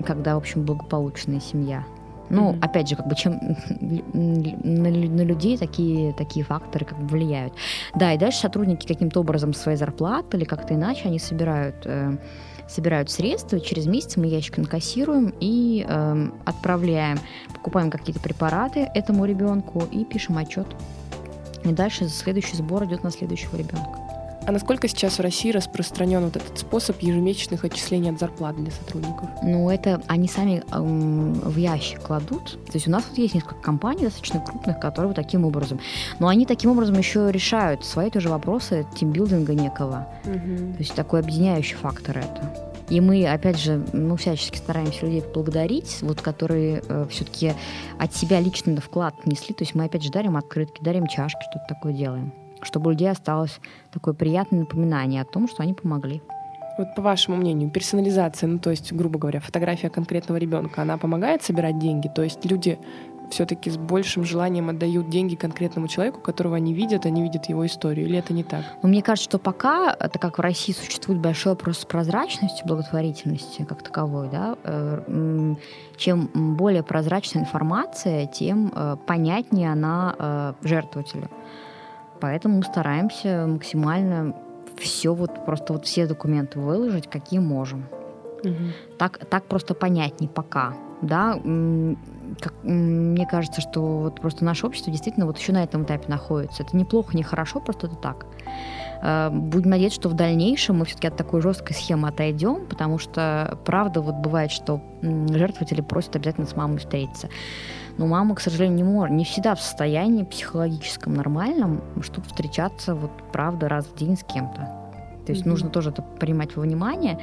когда, 0.06 0.36
в 0.36 0.38
общем, 0.38 0.64
благополучная 0.64 1.40
семья. 1.40 1.84
Ну, 2.30 2.52
mm-hmm. 2.52 2.60
опять 2.62 2.90
же, 2.90 2.96
как 2.96 3.08
бы 3.08 3.16
чем 3.16 3.40
на, 3.82 4.90
на 4.90 5.22
людей 5.22 5.58
такие, 5.58 6.14
такие 6.14 6.46
факторы 6.46 6.86
как 6.86 7.00
бы 7.00 7.08
влияют. 7.08 7.54
Да, 7.96 8.14
и 8.14 8.18
дальше 8.18 8.40
сотрудники 8.40 8.88
каким-то 8.88 9.22
образом 9.22 9.54
своей 9.54 9.78
зарплаты 9.78 10.38
или 10.38 10.44
как-то 10.44 10.74
иначе 10.74 11.04
они 11.06 11.20
собирают, 11.20 11.86
э, 11.86 12.18
собирают 12.68 13.10
средства, 13.10 13.60
через 13.60 13.86
месяц 13.86 14.18
мы 14.18 14.28
ящик 14.28 14.60
инкассируем 14.60 15.34
и 15.40 15.86
э, 15.88 16.30
отправляем, 16.46 17.20
покупаем 17.54 17.90
какие-то 17.90 18.22
препараты 18.22 18.90
этому 18.94 19.26
ребенку 19.26 19.84
и 19.92 20.04
пишем 20.06 20.38
отчет. 20.38 20.68
И 21.64 21.72
дальше 21.72 22.08
следующий 22.08 22.56
сбор 22.56 22.86
идет 22.86 23.04
на 23.04 23.12
следующего 23.12 23.56
ребенка. 23.58 24.07
А 24.48 24.54
насколько 24.54 24.88
сейчас 24.88 25.18
в 25.18 25.22
России 25.22 25.52
распространен 25.52 26.24
вот 26.24 26.38
этот 26.38 26.58
способ 26.58 27.02
ежемесячных 27.02 27.66
отчислений 27.66 28.12
от 28.12 28.18
зарплат 28.18 28.56
для 28.56 28.72
сотрудников? 28.72 29.28
Ну, 29.44 29.70
это 29.70 30.02
они 30.08 30.30
сами 30.30 30.64
эм, 30.72 31.34
в 31.34 31.58
ящик 31.58 32.02
кладут. 32.02 32.52
То 32.52 32.72
есть 32.76 32.88
у 32.88 32.92
нас 32.92 33.04
вот 33.10 33.18
есть 33.18 33.36
несколько 33.36 33.56
компаний 33.56 34.04
достаточно 34.04 34.40
крупных, 34.40 34.80
которые 34.80 35.10
вот 35.10 35.18
таким 35.18 35.44
образом. 35.44 35.82
Но 36.20 36.30
они 36.30 36.46
таким 36.46 36.72
образом 36.72 36.98
еще 36.98 37.30
решают 37.30 37.84
свои 37.84 38.10
тоже 38.10 38.30
вопросы 38.30 38.88
тимбилдинга 38.96 39.54
некого. 39.54 40.08
Угу. 40.24 40.74
То 40.76 40.80
есть 40.80 40.96
такой 40.96 41.20
объединяющий 41.20 41.76
фактор 41.76 42.20
это. 42.20 42.74
И 42.88 43.02
мы, 43.02 43.28
опять 43.28 43.60
же, 43.60 43.86
ну, 43.92 44.16
всячески 44.16 44.56
стараемся 44.56 45.06
людей 45.06 45.26
благодарить, 45.34 45.98
вот, 46.00 46.22
которые 46.22 46.82
э, 46.88 47.06
все-таки 47.10 47.52
от 48.00 48.16
себя 48.16 48.40
лично 48.40 48.80
вклад 48.80 49.14
внесли. 49.26 49.54
То 49.54 49.66
есть 49.66 49.76
мы, 49.76 49.84
опять 49.84 50.04
же, 50.04 50.10
дарим 50.10 50.38
открытки, 50.38 50.82
дарим 50.82 51.06
чашки, 51.08 51.42
что-то 51.52 51.66
такое 51.68 51.92
делаем 51.92 52.32
чтобы 52.62 52.88
у 52.88 52.92
людей 52.92 53.10
осталось 53.10 53.60
такое 53.92 54.14
приятное 54.14 54.62
напоминание 54.62 55.22
о 55.22 55.26
том, 55.26 55.48
что 55.48 55.64
они 55.64 55.74
помогли. 55.74 56.22
Вот 56.78 56.94
по 56.96 57.02
вашему 57.02 57.38
мнению, 57.38 57.72
персонализация, 57.72 58.48
ну 58.48 58.60
то 58.60 58.70
есть, 58.70 58.94
грубо 58.94 59.18
говоря, 59.18 59.40
фотография 59.40 59.90
конкретного 59.90 60.38
ребенка, 60.38 60.84
она 60.84 60.98
помогает 60.98 61.42
собирать 61.42 61.80
деньги? 61.80 62.08
То 62.08 62.22
есть 62.22 62.46
люди 62.46 62.78
все-таки 63.30 63.70
с 63.70 63.78
большим 63.78 64.24
желанием 64.24 64.70
отдают 64.70 65.10
деньги 65.10 65.36
конкретному 65.36 65.88
человеку, 65.88 66.20
которого 66.22 66.56
они 66.56 66.74
видят, 66.74 67.06
они 67.06 67.24
видят 67.24 67.46
его 67.46 67.66
историю, 67.66 68.08
или 68.08 68.18
это 68.18 68.34
не 68.34 68.44
так? 68.44 68.64
Ну, 68.82 68.90
мне 68.90 69.02
кажется, 69.02 69.30
что 69.30 69.40
пока, 69.40 69.96
это 70.00 70.20
как 70.20 70.38
в 70.38 70.42
России 70.42 70.74
существует 70.74 71.20
большой 71.20 71.54
вопрос 71.54 71.86
прозрачности 71.86 72.64
благотворительности 72.66 73.64
как 73.64 73.82
таковой, 73.82 74.30
да, 74.30 74.56
э, 74.64 75.56
чем 75.98 76.30
более 76.34 76.84
прозрачная 76.84 77.44
информация, 77.44 78.28
тем 78.28 78.72
э, 78.74 78.98
понятнее 79.06 79.72
она 79.72 80.16
э, 80.18 80.54
жертвователю. 80.62 81.30
Поэтому 82.20 82.58
мы 82.58 82.64
стараемся 82.64 83.46
максимально 83.48 84.36
все 84.78 85.14
вот 85.14 85.46
просто 85.46 85.74
вот 85.74 85.86
все 85.86 86.08
документы 86.08 86.60
выложить, 86.60 87.10
какие 87.10 87.40
можем. 87.40 87.86
Угу. 88.44 88.98
Так, 88.98 89.18
так 89.30 89.46
просто 89.46 89.74
понятней 89.74 90.28
пока. 90.28 90.74
Да, 91.02 91.34
как, 92.42 92.54
мне 92.64 93.28
кажется, 93.28 93.62
что 93.62 93.82
вот 94.00 94.20
просто 94.20 94.44
наше 94.44 94.66
общество 94.66 94.92
действительно 94.92 95.28
вот 95.28 95.38
еще 95.38 95.54
на 95.54 95.64
этом 95.64 95.84
этапе 95.84 96.08
находится. 96.08 96.64
Это 96.64 96.76
неплохо, 96.76 97.16
не 97.16 97.22
хорошо, 97.22 97.60
просто 97.60 97.86
это 97.86 97.96
так. 97.98 98.26
Э, 99.04 99.30
будем 99.32 99.70
надеяться, 99.70 100.00
что 100.00 100.10
в 100.10 100.14
дальнейшем 100.14 100.78
мы 100.78 100.86
все-таки 100.86 101.08
от 101.08 101.18
такой 101.18 101.42
жесткой 101.42 101.76
схемы 101.76 102.08
отойдем, 102.08 102.66
потому 102.66 102.98
что 102.98 103.60
правда 103.64 104.02
вот 104.02 104.16
бывает, 104.16 104.52
что 104.52 104.82
жертвователи 105.02 105.82
просят 105.82 106.16
обязательно 106.16 106.48
с 106.48 106.56
мамой 106.56 106.80
встретиться. 106.80 107.30
Но 107.98 108.06
мама, 108.06 108.36
к 108.36 108.40
сожалению, 108.40 108.78
не 108.78 108.84
может, 108.84 109.16
не 109.16 109.26
всегда 109.26 109.56
в 109.56 109.62
состоянии 109.62 110.24
психологическом 110.24 111.16
нормальном, 111.16 111.82
чтобы 112.02 112.28
встречаться 112.28 112.94
вот 112.94 113.12
правда 113.32 113.68
раз 113.68 113.86
в 113.86 113.96
день 113.98 114.18
с 114.18 114.24
кем-то. 114.24 114.70
То 115.26 115.32
есть 115.34 115.46
mm-hmm. 115.46 115.50
нужно 115.50 115.70
тоже 115.70 115.90
это 115.90 116.02
принимать 116.02 116.56
во 116.56 116.62
внимание. 116.62 117.20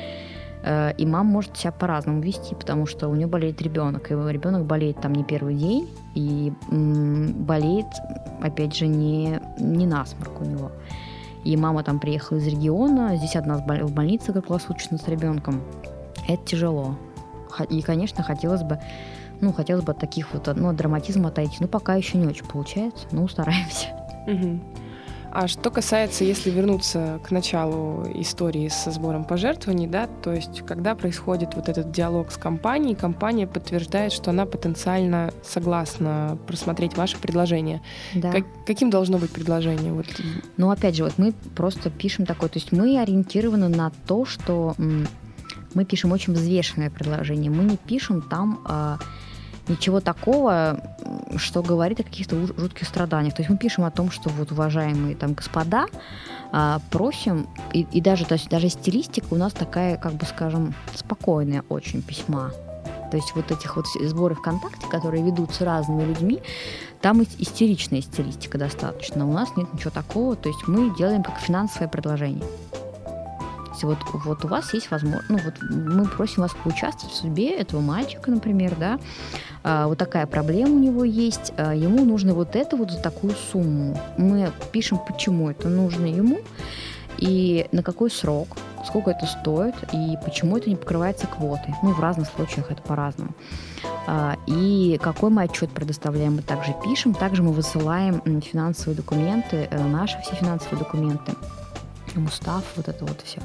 Э, 0.64 0.92
и 0.96 1.06
мама 1.06 1.30
может 1.30 1.56
себя 1.56 1.72
по-разному 1.72 2.20
вести, 2.20 2.54
потому 2.54 2.86
что 2.86 3.08
у 3.08 3.14
нее 3.14 3.26
болеет 3.26 3.62
ребенок, 3.62 4.10
и 4.10 4.14
ребенок 4.14 4.64
болеет 4.64 5.00
там 5.00 5.12
не 5.14 5.22
первый 5.22 5.54
день, 5.54 5.88
и 6.14 6.52
болеет, 6.70 7.86
опять 8.42 8.74
же, 8.74 8.86
не, 8.86 9.40
не 9.58 9.86
насморк 9.86 10.40
у 10.40 10.44
него. 10.44 10.72
И 11.44 11.56
мама 11.56 11.82
там 11.84 12.00
приехала 12.00 12.38
из 12.38 12.46
региона, 12.46 13.16
здесь 13.16 13.36
одна 13.36 13.58
в 13.58 13.92
больнице 13.92 14.32
круглосуточно 14.32 14.96
с 14.96 15.06
ребенком. 15.06 15.60
Это 16.26 16.42
тяжело. 16.44 16.96
И, 17.68 17.82
конечно, 17.82 18.24
хотелось 18.24 18.62
бы 18.62 18.80
ну, 19.40 19.52
хотелось 19.52 19.84
бы 19.84 19.92
от 19.92 19.98
таких 19.98 20.32
вот, 20.32 20.48
ну, 20.56 20.68
от 20.68 20.76
драматизма 20.76 21.28
отойти. 21.28 21.56
Ну, 21.60 21.68
пока 21.68 21.94
еще 21.94 22.18
не 22.18 22.26
очень 22.26 22.46
получается, 22.46 23.06
но 23.12 23.28
стараемся. 23.28 23.88
Угу. 24.26 24.60
А 25.34 25.48
что 25.48 25.70
касается, 25.72 26.22
если 26.22 26.48
вернуться 26.48 27.18
к 27.24 27.32
началу 27.32 28.06
истории 28.14 28.68
со 28.68 28.92
сбором 28.92 29.24
пожертвований, 29.24 29.88
да, 29.88 30.08
то 30.22 30.32
есть 30.32 30.64
когда 30.64 30.94
происходит 30.94 31.56
вот 31.56 31.68
этот 31.68 31.90
диалог 31.90 32.30
с 32.30 32.36
компанией, 32.36 32.94
компания 32.94 33.48
подтверждает, 33.48 34.12
что 34.12 34.30
она 34.30 34.46
потенциально 34.46 35.32
согласна 35.42 36.38
просмотреть 36.46 36.96
ваше 36.96 37.18
предложение. 37.18 37.82
Да. 38.14 38.30
Как, 38.30 38.44
каким 38.64 38.90
должно 38.90 39.18
быть 39.18 39.32
предложение? 39.32 39.92
Вот. 39.92 40.06
Ну, 40.56 40.70
опять 40.70 40.94
же, 40.94 41.02
вот 41.02 41.14
мы 41.18 41.32
просто 41.56 41.90
пишем 41.90 42.26
такое, 42.26 42.48
то 42.48 42.60
есть 42.60 42.70
мы 42.70 43.00
ориентированы 43.00 43.66
на 43.66 43.90
то, 44.06 44.24
что 44.24 44.76
мы 45.74 45.84
пишем 45.84 46.12
очень 46.12 46.32
взвешенное 46.32 46.90
предложение. 46.90 47.50
Мы 47.50 47.64
не 47.64 47.76
пишем 47.76 48.22
там 48.22 48.60
э, 48.68 48.98
ничего 49.68 50.00
такого, 50.00 50.80
что 51.36 51.62
говорит 51.62 52.00
о 52.00 52.02
каких-то 52.02 52.36
жутких 52.36 52.86
страданиях. 52.86 53.34
То 53.34 53.42
есть 53.42 53.50
мы 53.50 53.56
пишем 53.56 53.84
о 53.84 53.90
том, 53.90 54.10
что 54.10 54.28
вот 54.30 54.52
уважаемые 54.52 55.16
там 55.16 55.34
господа 55.34 55.86
э, 56.52 56.78
просим, 56.90 57.48
и, 57.72 57.82
и 57.92 58.00
даже, 58.00 58.24
то 58.24 58.34
есть 58.34 58.48
даже 58.48 58.68
стилистика 58.68 59.26
у 59.30 59.36
нас 59.36 59.52
такая, 59.52 59.96
как 59.96 60.14
бы 60.14 60.26
скажем, 60.26 60.74
спокойная 60.94 61.64
очень 61.68 62.02
письма. 62.02 62.52
То 63.10 63.16
есть 63.16 63.32
вот 63.34 63.50
этих 63.50 63.76
вот 63.76 63.86
сборы 64.00 64.34
ВКонтакте, 64.34 64.86
которые 64.88 65.22
ведутся 65.22 65.64
разными 65.64 66.04
людьми, 66.04 66.40
там 67.00 67.22
истеричная 67.22 68.00
стилистика 68.00 68.58
достаточно. 68.58 69.28
У 69.28 69.32
нас 69.32 69.56
нет 69.56 69.72
ничего 69.72 69.90
такого. 69.90 70.36
То 70.36 70.48
есть 70.48 70.66
мы 70.66 70.96
делаем 70.96 71.22
как 71.22 71.38
финансовое 71.38 71.88
предложение 71.88 72.44
вот, 73.84 73.98
вот 74.12 74.44
у 74.44 74.48
вас 74.48 74.72
есть 74.74 74.90
возможность, 74.90 75.28
ну 75.28 75.38
вот 75.38 75.54
мы 75.70 76.06
просим 76.06 76.42
вас 76.42 76.52
поучаствовать 76.62 77.14
в 77.14 77.16
судьбе 77.16 77.50
этого 77.50 77.80
мальчика, 77.80 78.30
например, 78.30 78.74
да, 78.78 78.94
а, 78.94 78.98
вот 79.64 79.98
такая 79.98 80.26
проблема 80.26 80.74
у 80.74 80.78
него 80.78 81.04
есть, 81.04 81.52
а, 81.56 81.74
ему 81.74 82.04
нужно 82.04 82.34
вот 82.34 82.54
это 82.54 82.76
вот 82.76 82.90
за 82.90 83.00
такую 83.00 83.34
сумму. 83.34 83.98
Мы 84.18 84.52
пишем, 84.72 84.98
почему 84.98 85.50
это 85.50 85.68
нужно 85.68 86.04
ему, 86.04 86.38
и 87.18 87.66
на 87.72 87.82
какой 87.82 88.10
срок, 88.10 88.48
сколько 88.84 89.10
это 89.12 89.26
стоит, 89.26 89.74
и 89.92 90.18
почему 90.24 90.58
это 90.58 90.68
не 90.68 90.76
покрывается 90.76 91.26
квотой. 91.26 91.74
Ну, 91.82 91.92
в 91.92 92.00
разных 92.00 92.28
случаях 92.28 92.70
это 92.70 92.82
по-разному. 92.82 93.30
А, 94.06 94.36
и 94.46 94.98
какой 95.00 95.30
мы 95.30 95.42
отчет 95.44 95.70
предоставляем, 95.70 96.36
мы 96.36 96.42
также 96.42 96.74
пишем. 96.84 97.14
Также 97.14 97.42
мы 97.42 97.52
высылаем 97.52 98.20
финансовые 98.42 98.96
документы, 98.96 99.68
э, 99.70 99.82
наши 99.82 100.20
все 100.20 100.34
финансовые 100.34 100.78
документы 100.78 101.32
устав, 102.20 102.64
вот 102.76 102.88
это 102.88 103.04
вот 103.04 103.20
все, 103.22 103.40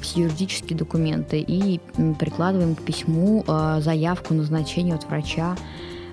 все 0.00 0.22
юридические 0.22 0.76
документы, 0.76 1.38
и 1.40 1.80
прикладываем 2.18 2.74
к 2.74 2.82
письму 2.82 3.44
э, 3.46 3.80
заявку 3.80 4.34
назначения 4.34 4.94
от 4.94 5.04
врача, 5.04 5.56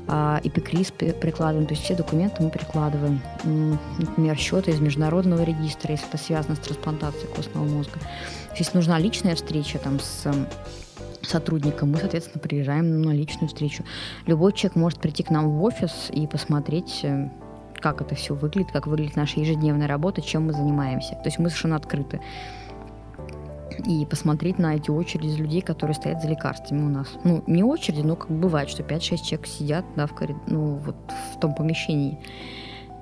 э, 0.08 0.40
эпикриз 0.44 0.92
прикладываем, 0.92 1.68
то 1.68 1.74
есть 1.74 1.84
все 1.84 1.96
документы 1.96 2.44
мы 2.44 2.50
прикладываем. 2.50 3.22
Например, 3.98 4.38
счеты 4.38 4.72
из 4.72 4.80
международного 4.80 5.44
регистра, 5.44 5.92
если 5.92 6.08
это 6.08 6.18
связано 6.18 6.56
с 6.56 6.60
трансплантацией 6.60 7.34
костного 7.34 7.66
мозга. 7.66 8.00
Если 8.58 8.76
нужна 8.78 9.00
личная 9.00 9.36
встреча 9.36 9.80
там 9.80 10.00
с 10.00 10.28
сотрудником, 11.22 11.92
мы, 11.92 11.98
соответственно, 11.98 12.42
приезжаем 12.42 13.02
на 13.02 13.12
личную 13.12 13.48
встречу. 13.48 13.84
Любой 14.26 14.54
человек 14.54 14.76
может 14.76 15.00
прийти 15.00 15.24
к 15.24 15.30
нам 15.30 15.50
в 15.50 15.64
офис 15.64 16.10
и 16.12 16.28
посмотреть 16.28 17.02
э, 17.04 17.30
как 17.82 18.02
это 18.02 18.16
все 18.16 18.34
выглядит, 18.36 18.72
как 18.72 18.88
выглядит 18.88 19.16
наша 19.16 19.40
ежедневная 19.40 19.88
работа, 19.88 20.22
чем 20.22 20.48
мы 20.48 20.54
занимаемся. 20.54 21.16
То 21.16 21.26
есть 21.26 21.40
мы 21.40 21.50
совершенно 21.50 21.76
открыты. 21.76 22.22
и 23.86 24.06
посмотреть 24.06 24.60
на 24.60 24.76
эти 24.76 24.92
очереди 24.92 25.42
людей, 25.42 25.62
которые 25.62 25.96
стоят 25.96 26.22
за 26.22 26.30
лекарствами 26.30 26.84
у 26.84 26.90
нас. 26.90 27.08
Ну, 27.24 27.44
не 27.48 27.64
очереди, 27.64 28.02
но 28.02 28.16
как 28.16 28.30
бывает, 28.30 28.70
что 28.70 28.84
5-6 28.84 29.00
человек 29.24 29.48
сидят 29.48 29.86
да, 29.96 30.06
в, 30.06 30.14
корид... 30.14 30.38
ну, 30.48 30.76
вот 30.76 30.96
в 31.34 31.40
том 31.40 31.56
помещении, 31.56 32.20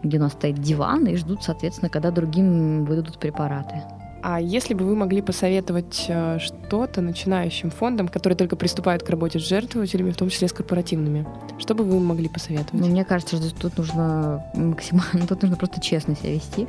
где 0.03 0.17
у 0.17 0.21
нас 0.21 0.33
стоит 0.33 0.59
диван, 0.59 1.05
и 1.07 1.15
ждут, 1.15 1.43
соответственно, 1.43 1.89
когда 1.89 2.11
другим 2.11 2.85
выдадут 2.85 3.19
препараты. 3.19 3.83
А 4.21 4.41
если 4.41 4.73
бы 4.73 4.86
вы 4.86 4.95
могли 4.95 5.21
посоветовать 5.21 6.05
э, 6.10 6.39
что-то 6.39 7.01
начинающим 7.01 7.69
фондам, 7.69 8.10
которые 8.10 8.36
только 8.36 8.55
приступают 8.55 9.03
к 9.03 9.10
работе 9.10 9.39
с 9.39 9.47
жертвователями, 9.47 10.12
в 10.12 10.17
том 10.17 10.29
числе 10.29 10.49
с 10.49 10.53
корпоративными, 10.53 11.25
что 11.58 11.73
бы 11.73 11.84
вы 11.86 11.99
могли 11.99 12.27
посоветовать? 12.27 12.73
Ну, 12.73 12.88
мне 12.88 13.05
кажется, 13.05 13.38
что 13.38 13.55
тут 13.55 13.77
нужно 13.77 14.45
максимально, 14.53 15.25
тут 15.27 15.41
нужно 15.41 15.55
просто 15.55 15.79
честно 15.79 16.15
себя 16.15 16.34
вести. 16.34 16.67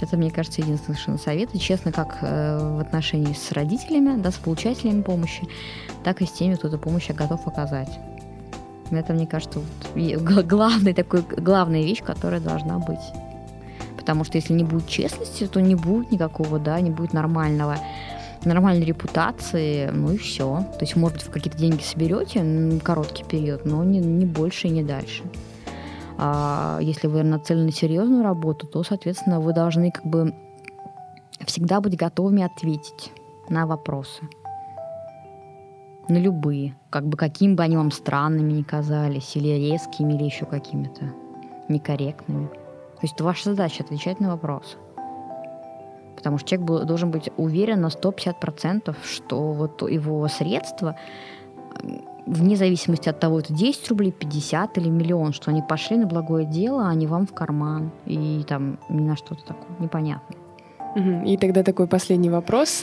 Это, 0.00 0.16
мне 0.16 0.30
кажется, 0.30 0.62
единственный 0.62 0.94
совершенно 0.94 1.18
совет. 1.18 1.54
И 1.54 1.58
честно 1.58 1.92
как 1.92 2.18
э, 2.22 2.76
в 2.76 2.80
отношении 2.80 3.34
с 3.34 3.52
родителями, 3.52 4.20
да, 4.20 4.30
с 4.30 4.36
получателями 4.36 5.02
помощи, 5.02 5.46
так 6.02 6.22
и 6.22 6.26
с 6.26 6.32
теми, 6.32 6.54
кто 6.54 6.68
эту 6.68 6.78
помощь 6.78 7.08
готов 7.10 7.46
оказать. 7.46 7.90
Это, 8.90 9.12
мне 9.12 9.26
кажется, 9.26 9.60
вот 9.60 10.44
главный 10.46 10.94
такой, 10.94 11.22
главная 11.22 11.82
вещь, 11.82 12.02
которая 12.02 12.40
должна 12.40 12.78
быть. 12.78 13.00
Потому 13.96 14.24
что 14.24 14.38
если 14.38 14.52
не 14.52 14.64
будет 14.64 14.88
честности, 14.88 15.46
то 15.46 15.60
не 15.60 15.74
будет 15.74 16.10
никакого, 16.10 16.58
да, 16.58 16.80
не 16.80 16.90
будет 16.90 17.12
нормального 17.12 17.78
нормальной 18.44 18.84
репутации, 18.84 19.90
ну 19.90 20.12
и 20.12 20.16
все. 20.16 20.64
То 20.78 20.82
есть, 20.82 20.96
может 20.96 21.18
быть, 21.18 21.26
вы 21.26 21.32
какие-то 21.32 21.58
деньги 21.58 21.82
соберете 21.82 22.42
на 22.42 22.78
короткий 22.80 23.24
период, 23.24 23.64
но 23.64 23.82
не, 23.82 23.98
не 23.98 24.24
больше 24.24 24.68
и 24.68 24.70
не 24.70 24.84
дальше. 24.84 25.24
А 26.18 26.78
если 26.80 27.08
вы 27.08 27.22
нацелены 27.22 27.66
на 27.66 27.72
серьезную 27.72 28.22
работу, 28.22 28.66
то, 28.66 28.82
соответственно, 28.82 29.40
вы 29.40 29.52
должны 29.52 29.90
как 29.90 30.06
бы 30.06 30.32
всегда 31.44 31.80
быть 31.80 31.96
готовыми 31.96 32.42
ответить 32.42 33.12
на 33.48 33.66
вопросы. 33.66 34.22
На 36.08 36.18
любые. 36.18 36.76
Как 36.90 37.06
бы 37.06 37.16
какими 37.16 37.54
бы 37.54 37.62
они 37.62 37.76
вам 37.76 37.90
странными 37.90 38.52
ни 38.52 38.62
казались, 38.62 39.36
или 39.36 39.48
резкими, 39.48 40.14
или 40.14 40.24
еще 40.24 40.46
какими-то 40.46 41.12
некорректными. 41.68 42.48
То 42.96 43.02
есть 43.02 43.14
это 43.14 43.24
ваша 43.24 43.50
задача 43.50 43.84
отвечать 43.84 44.20
на 44.20 44.30
вопросы. 44.30 44.76
Потому 46.16 46.38
что 46.38 46.48
человек 46.48 46.86
должен 46.86 47.10
быть 47.10 47.30
уверен 47.36 47.82
на 47.82 47.88
150%, 47.88 48.94
что 49.04 49.52
вот 49.52 49.82
его 49.88 50.26
средства, 50.28 50.96
вне 52.26 52.56
зависимости 52.56 53.08
от 53.08 53.20
того, 53.20 53.40
это 53.40 53.52
10 53.52 53.88
рублей, 53.90 54.12
50 54.12 54.78
или 54.78 54.88
миллион, 54.88 55.32
что 55.32 55.50
они 55.50 55.62
пошли 55.62 55.96
на 55.98 56.06
благое 56.06 56.46
дело, 56.46 56.88
а 56.88 56.94
не 56.94 57.06
вам 57.06 57.26
в 57.26 57.34
карман 57.34 57.90
и 58.06 58.44
там 58.48 58.78
ни 58.88 59.02
на 59.02 59.16
что-то 59.16 59.44
такое 59.44 59.76
непонятное. 59.78 60.38
И 61.26 61.36
тогда 61.36 61.62
такой 61.62 61.86
последний 61.86 62.30
вопрос. 62.30 62.82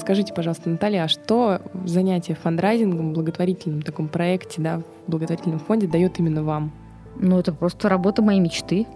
Скажите, 0.00 0.32
пожалуйста, 0.32 0.70
Наталья, 0.70 1.02
а 1.02 1.08
что 1.08 1.60
занятие 1.84 2.36
фандрайзингом 2.36 3.12
благотворительном 3.12 3.82
таком 3.82 4.06
проекте, 4.06 4.62
да, 4.62 4.82
в 5.06 5.10
благотворительном 5.10 5.58
фонде 5.58 5.88
дает 5.88 6.20
именно 6.20 6.44
вам? 6.44 6.70
Ну, 7.16 7.40
это 7.40 7.52
просто 7.52 7.88
работа 7.88 8.22
моей 8.22 8.38
мечты. 8.38 8.86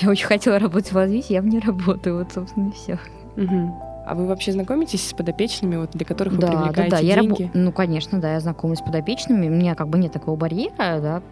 Я 0.00 0.10
очень 0.10 0.26
хотела 0.26 0.58
работать 0.58 0.92
в 0.92 0.96
развитии, 0.96 1.32
я 1.32 1.42
в 1.42 1.46
ней 1.46 1.60
работаю, 1.60 2.18
вот, 2.18 2.32
собственно, 2.32 2.68
и 2.68 2.72
все. 2.72 2.98
Угу. 3.36 3.82
А 4.04 4.14
вы 4.14 4.26
вообще 4.26 4.52
знакомитесь 4.52 5.08
с 5.08 5.12
подопечными, 5.12 5.76
вот, 5.76 5.90
для 5.92 6.04
которых 6.04 6.38
да, 6.38 6.46
вы 6.48 6.52
привлекаете 6.52 6.90
да, 6.90 6.96
да. 6.96 7.02
Я 7.02 7.20
деньги? 7.20 7.42
Раб... 7.42 7.50
Ну, 7.54 7.72
конечно, 7.72 8.20
да, 8.20 8.32
я 8.32 8.40
знакомлюсь 8.40 8.78
с 8.78 8.82
подопечными. 8.82 9.46
У 9.46 9.50
меня 9.50 9.74
как 9.74 9.88
бы 9.88 9.98
нет 9.98 10.12
такого 10.12 10.36
барьера, 10.36 11.00
да, 11.00 11.22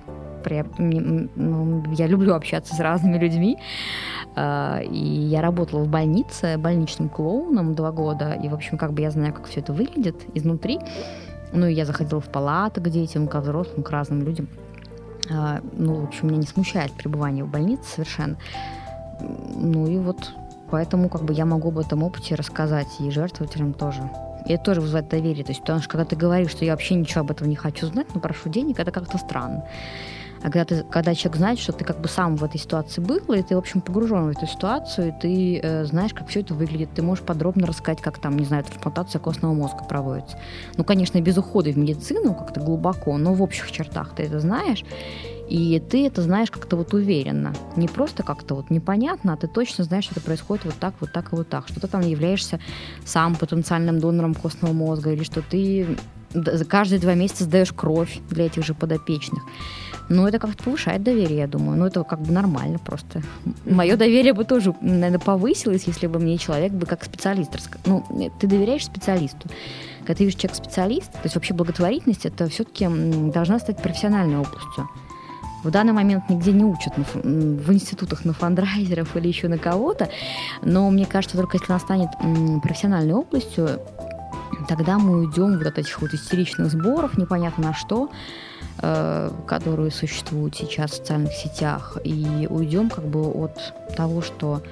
при... 0.43 0.65
ну, 0.79 1.83
я 1.93 2.07
люблю 2.07 2.35
общаться 2.35 2.75
с 2.75 2.81
разными 2.81 3.19
людьми. 3.19 3.59
А, 4.37 4.81
и 4.81 4.97
я 4.97 5.43
работала 5.43 5.83
в 5.83 5.89
больнице 5.89 6.57
больничным 6.59 7.09
клоуном 7.09 7.75
два 7.75 7.91
года. 7.91 8.39
И, 8.43 8.49
в 8.49 8.55
общем, 8.55 8.79
как 8.79 8.93
бы 8.93 9.03
я 9.03 9.11
знаю, 9.11 9.35
как 9.35 9.47
все 9.47 9.61
это 9.61 9.73
выглядит 9.73 10.17
изнутри. 10.35 10.79
Ну, 11.53 11.67
и 11.67 11.75
я 11.75 11.85
заходила 11.85 12.21
в 12.21 12.29
палаты 12.29 12.81
к 12.81 12.89
детям, 12.89 13.27
к 13.27 13.39
взрослым, 13.41 13.83
к 13.83 13.91
разным 13.91 14.23
людям. 14.23 14.49
А, 15.33 15.61
ну, 15.73 16.01
в 16.01 16.05
общем, 16.05 16.29
меня 16.29 16.39
не 16.39 16.47
смущает 16.47 16.93
пребывание 16.93 17.45
в 17.45 17.49
больнице 17.49 17.85
совершенно. 17.85 18.37
Ну 19.21 19.87
и 19.87 19.99
вот 19.99 20.33
поэтому 20.71 21.09
как 21.09 21.25
бы 21.25 21.33
я 21.33 21.45
могу 21.45 21.69
об 21.69 21.79
этом 21.79 22.03
опыте 22.03 22.35
рассказать 22.35 22.89
и 23.01 23.11
жертвователям 23.11 23.75
тоже. 23.75 24.09
И 24.47 24.53
это 24.53 24.65
тоже 24.65 24.81
вызывает 24.81 25.09
доверие. 25.09 25.45
То 25.45 25.51
есть, 25.51 25.61
потому 25.61 25.81
что 25.81 25.91
когда 25.91 26.05
ты 26.05 26.17
говоришь, 26.17 26.51
что 26.51 26.65
я 26.65 26.73
вообще 26.73 26.95
ничего 26.95 27.21
об 27.21 27.31
этом 27.31 27.49
не 27.49 27.57
хочу 27.57 27.87
знать, 27.87 28.07
но 28.15 28.21
прошу 28.21 28.49
денег, 28.49 28.79
это 28.79 28.91
как-то 28.91 29.19
странно. 29.19 29.65
А 30.43 30.45
когда, 30.45 30.65
ты, 30.65 30.85
когда 30.85 31.15
человек 31.15 31.37
знает, 31.37 31.59
что 31.59 31.73
ты 31.73 31.85
как 31.85 32.01
бы 32.01 32.09
сам 32.09 32.37
в 32.37 32.45
этой 32.45 32.59
ситуации 32.59 33.01
был, 33.01 33.19
и 33.33 33.43
ты, 33.43 33.55
в 33.55 33.59
общем, 33.59 33.83
погружен 33.83 34.25
в 34.25 34.29
эту 34.29 34.47
ситуацию, 34.47 35.09
и 35.09 35.21
ты 35.21 35.61
э, 35.63 35.85
знаешь, 35.85 36.15
как 36.15 36.29
все 36.29 36.41
это 36.41 36.55
выглядит, 36.55 36.91
ты 36.95 37.03
можешь 37.03 37.25
подробно 37.25 37.67
рассказать, 37.67 38.01
как 38.01 38.19
там, 38.19 38.39
не 38.39 38.47
знаю, 38.47 38.65
трансплантация 38.65 39.19
костного 39.19 39.53
мозга 39.53 39.85
проводится. 39.85 40.39
Ну, 40.77 40.85
конечно, 40.85 41.21
без 41.21 41.37
ухода 41.37 41.71
в 41.71 41.77
медицину 41.77 42.35
как-то 42.35 42.61
глубоко, 42.61 43.19
но 43.19 43.35
в 43.35 43.43
общих 43.43 43.71
чертах 43.71 44.15
ты 44.15 44.23
это 44.23 44.41
знаешь. 44.41 44.85
И 45.51 45.81
ты 45.81 46.07
это 46.07 46.23
знаешь 46.23 46.51
как-то 46.51 46.77
вот 46.77 46.95
уверенно. 46.95 47.53
Не 47.77 47.89
просто 47.89 48.23
как-то 48.23 48.55
вот 48.55 48.71
непонятно, 48.71 49.33
а 49.33 49.37
ты 49.37 49.49
точно 49.49 49.83
знаешь, 49.85 50.05
что 50.05 50.15
это 50.15 50.21
происходит 50.23 50.65
вот 50.65 50.75
так, 50.79 50.95
вот 51.01 51.13
так 51.13 51.33
и 51.33 51.37
вот 51.37 51.49
так. 51.49 51.67
Что 51.69 51.81
ты 51.81 51.89
там 51.89 52.03
являешься 52.03 52.61
сам 53.05 53.35
потенциальным 53.35 53.99
донором 53.99 54.35
костного 54.35 54.73
мозга, 54.73 55.11
или 55.11 55.25
что 55.25 55.43
ты 55.43 55.99
каждые 56.69 57.01
два 57.01 57.15
месяца 57.15 57.45
сдаешь 57.45 57.73
кровь 57.73 58.21
для 58.31 58.47
этих 58.47 58.65
же 58.65 58.75
подопечных. 58.75 59.43
Ну, 60.11 60.27
это 60.27 60.41
как-то 60.41 60.65
повышает 60.65 61.05
доверие, 61.05 61.39
я 61.39 61.47
думаю. 61.47 61.79
Ну, 61.79 61.87
это 61.87 62.03
как 62.03 62.21
бы 62.21 62.33
нормально 62.33 62.81
просто. 62.81 63.23
Мое 63.65 63.97
доверие 63.97 64.33
бы 64.33 64.45
тоже, 64.45 64.75
наверное, 64.81 65.21
повысилось, 65.21 65.85
если 65.87 66.09
бы 66.09 66.19
мне 66.19 66.37
человек 66.37 66.73
бы 66.73 66.85
как 66.85 67.05
специалист 67.05 67.55
рассказал. 67.55 68.05
Ну, 68.11 68.31
ты 68.41 68.49
доверяешь 68.49 68.85
специалисту. 68.85 69.49
Когда 70.01 70.15
ты 70.15 70.25
видишь 70.25 70.41
человек 70.41 70.57
специалист, 70.57 71.13
то 71.13 71.21
есть 71.23 71.37
вообще 71.37 71.55
благотворительность, 71.55 72.27
это 72.27 72.49
все-таки 72.49 72.89
должна 73.33 73.61
стать 73.61 73.81
профессиональной 73.81 74.39
областью. 74.39 74.91
В 75.63 75.71
данный 75.71 75.93
момент 75.93 76.29
нигде 76.29 76.53
не 76.53 76.65
учат 76.65 76.93
в 76.97 77.73
институтах 77.73 78.25
на 78.25 78.33
фандрайзеров 78.33 79.15
или 79.17 79.29
еще 79.29 79.47
на 79.47 79.59
кого-то, 79.59 80.09
но 80.63 80.91
мне 80.91 81.07
кажется, 81.07 81.37
только 81.37 81.59
если 81.59 81.71
она 81.71 81.79
станет 81.79 82.09
профессиональной 82.63 83.15
областью, 83.15 83.79
тогда 84.69 84.99
мы 84.99 85.21
уйдем 85.21 85.57
вот 85.57 85.67
от 85.67 85.79
этих 85.79 86.01
вот 86.01 86.13
истеричных 86.15 86.73
сборов, 86.73 87.17
непонятно 87.17 87.69
на 87.69 87.75
что, 87.75 88.11
которые 88.81 89.91
существуют 89.91 90.57
сейчас 90.57 90.93
в 90.93 90.97
социальных 90.97 91.33
сетях, 91.33 91.99
и 92.05 92.47
уйдем 92.49 92.89
как 92.89 93.05
бы 93.05 93.29
от 93.31 93.75
того, 93.95 94.23
что 94.23 94.63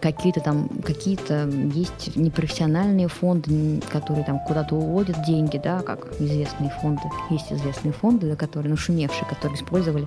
какие-то 0.00 0.40
там, 0.40 0.68
какие-то 0.84 1.48
есть 1.74 2.16
непрофессиональные 2.16 3.08
фонды, 3.08 3.80
которые 3.90 4.24
там 4.24 4.38
куда-то 4.40 4.74
уводят 4.74 5.24
деньги, 5.24 5.60
да, 5.62 5.80
как 5.80 6.20
известные 6.20 6.70
фонды. 6.82 7.02
Есть 7.30 7.52
известные 7.52 7.92
фонды, 7.92 8.34
которые, 8.36 8.70
ну, 8.70 8.76
шумевшие, 8.76 9.26
которые 9.28 9.56
использовали 9.56 10.06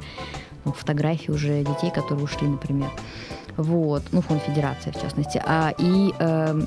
ну, 0.65 0.71
фотографии 0.71 1.31
уже 1.31 1.63
детей, 1.63 1.91
которые 1.91 2.25
ушли, 2.25 2.47
например. 2.47 2.89
Вот, 3.57 4.03
ну, 4.11 4.21
фонд 4.21 4.41
Федерации, 4.43 4.91
в 4.91 5.01
частности. 5.01 5.41
А, 5.45 5.73
и 5.77 6.13
э, 6.19 6.61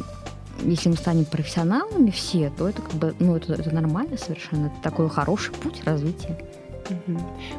если 0.65 0.89
мы 0.89 0.97
станем 0.97 1.25
профессионалами 1.25 2.11
все, 2.11 2.51
то 2.57 2.69
это 2.69 2.83
как 2.83 2.95
бы, 2.95 3.15
ну, 3.19 3.37
это, 3.37 3.55
это 3.55 3.71
нормально 3.75 4.17
совершенно. 4.17 4.67
Это 4.67 4.77
такой 4.83 5.09
хороший 5.09 5.53
путь 5.53 5.83
развития. 5.85 6.37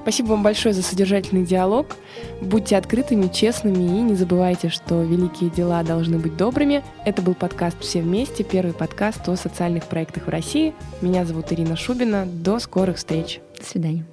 Спасибо 0.01 0.29
вам 0.29 0.43
большое 0.43 0.73
за 0.73 0.81
содержательный 0.81 1.45
диалог. 1.45 1.95
Будьте 2.41 2.77
открытыми, 2.77 3.27
честными 3.27 3.83
и 3.83 4.01
не 4.01 4.15
забывайте, 4.15 4.69
что 4.69 5.03
великие 5.03 5.49
дела 5.49 5.83
должны 5.83 6.17
быть 6.17 6.35
добрыми. 6.35 6.83
Это 7.05 7.21
был 7.21 7.35
подкаст 7.35 7.77
«Все 7.79 8.01
вместе», 8.01 8.43
первый 8.43 8.73
подкаст 8.73 9.27
о 9.29 9.35
социальных 9.35 9.85
проектах 9.85 10.25
в 10.25 10.29
России. 10.29 10.73
Меня 11.01 11.25
зовут 11.25 11.51
Ирина 11.51 11.75
Шубина. 11.75 12.25
До 12.25 12.59
скорых 12.59 12.97
встреч. 12.97 13.39
До 13.57 13.65
свидания. 13.65 14.05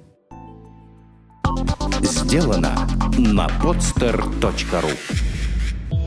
Сделано 2.01 2.75
на 3.17 3.47
podster.ru 3.47 5.36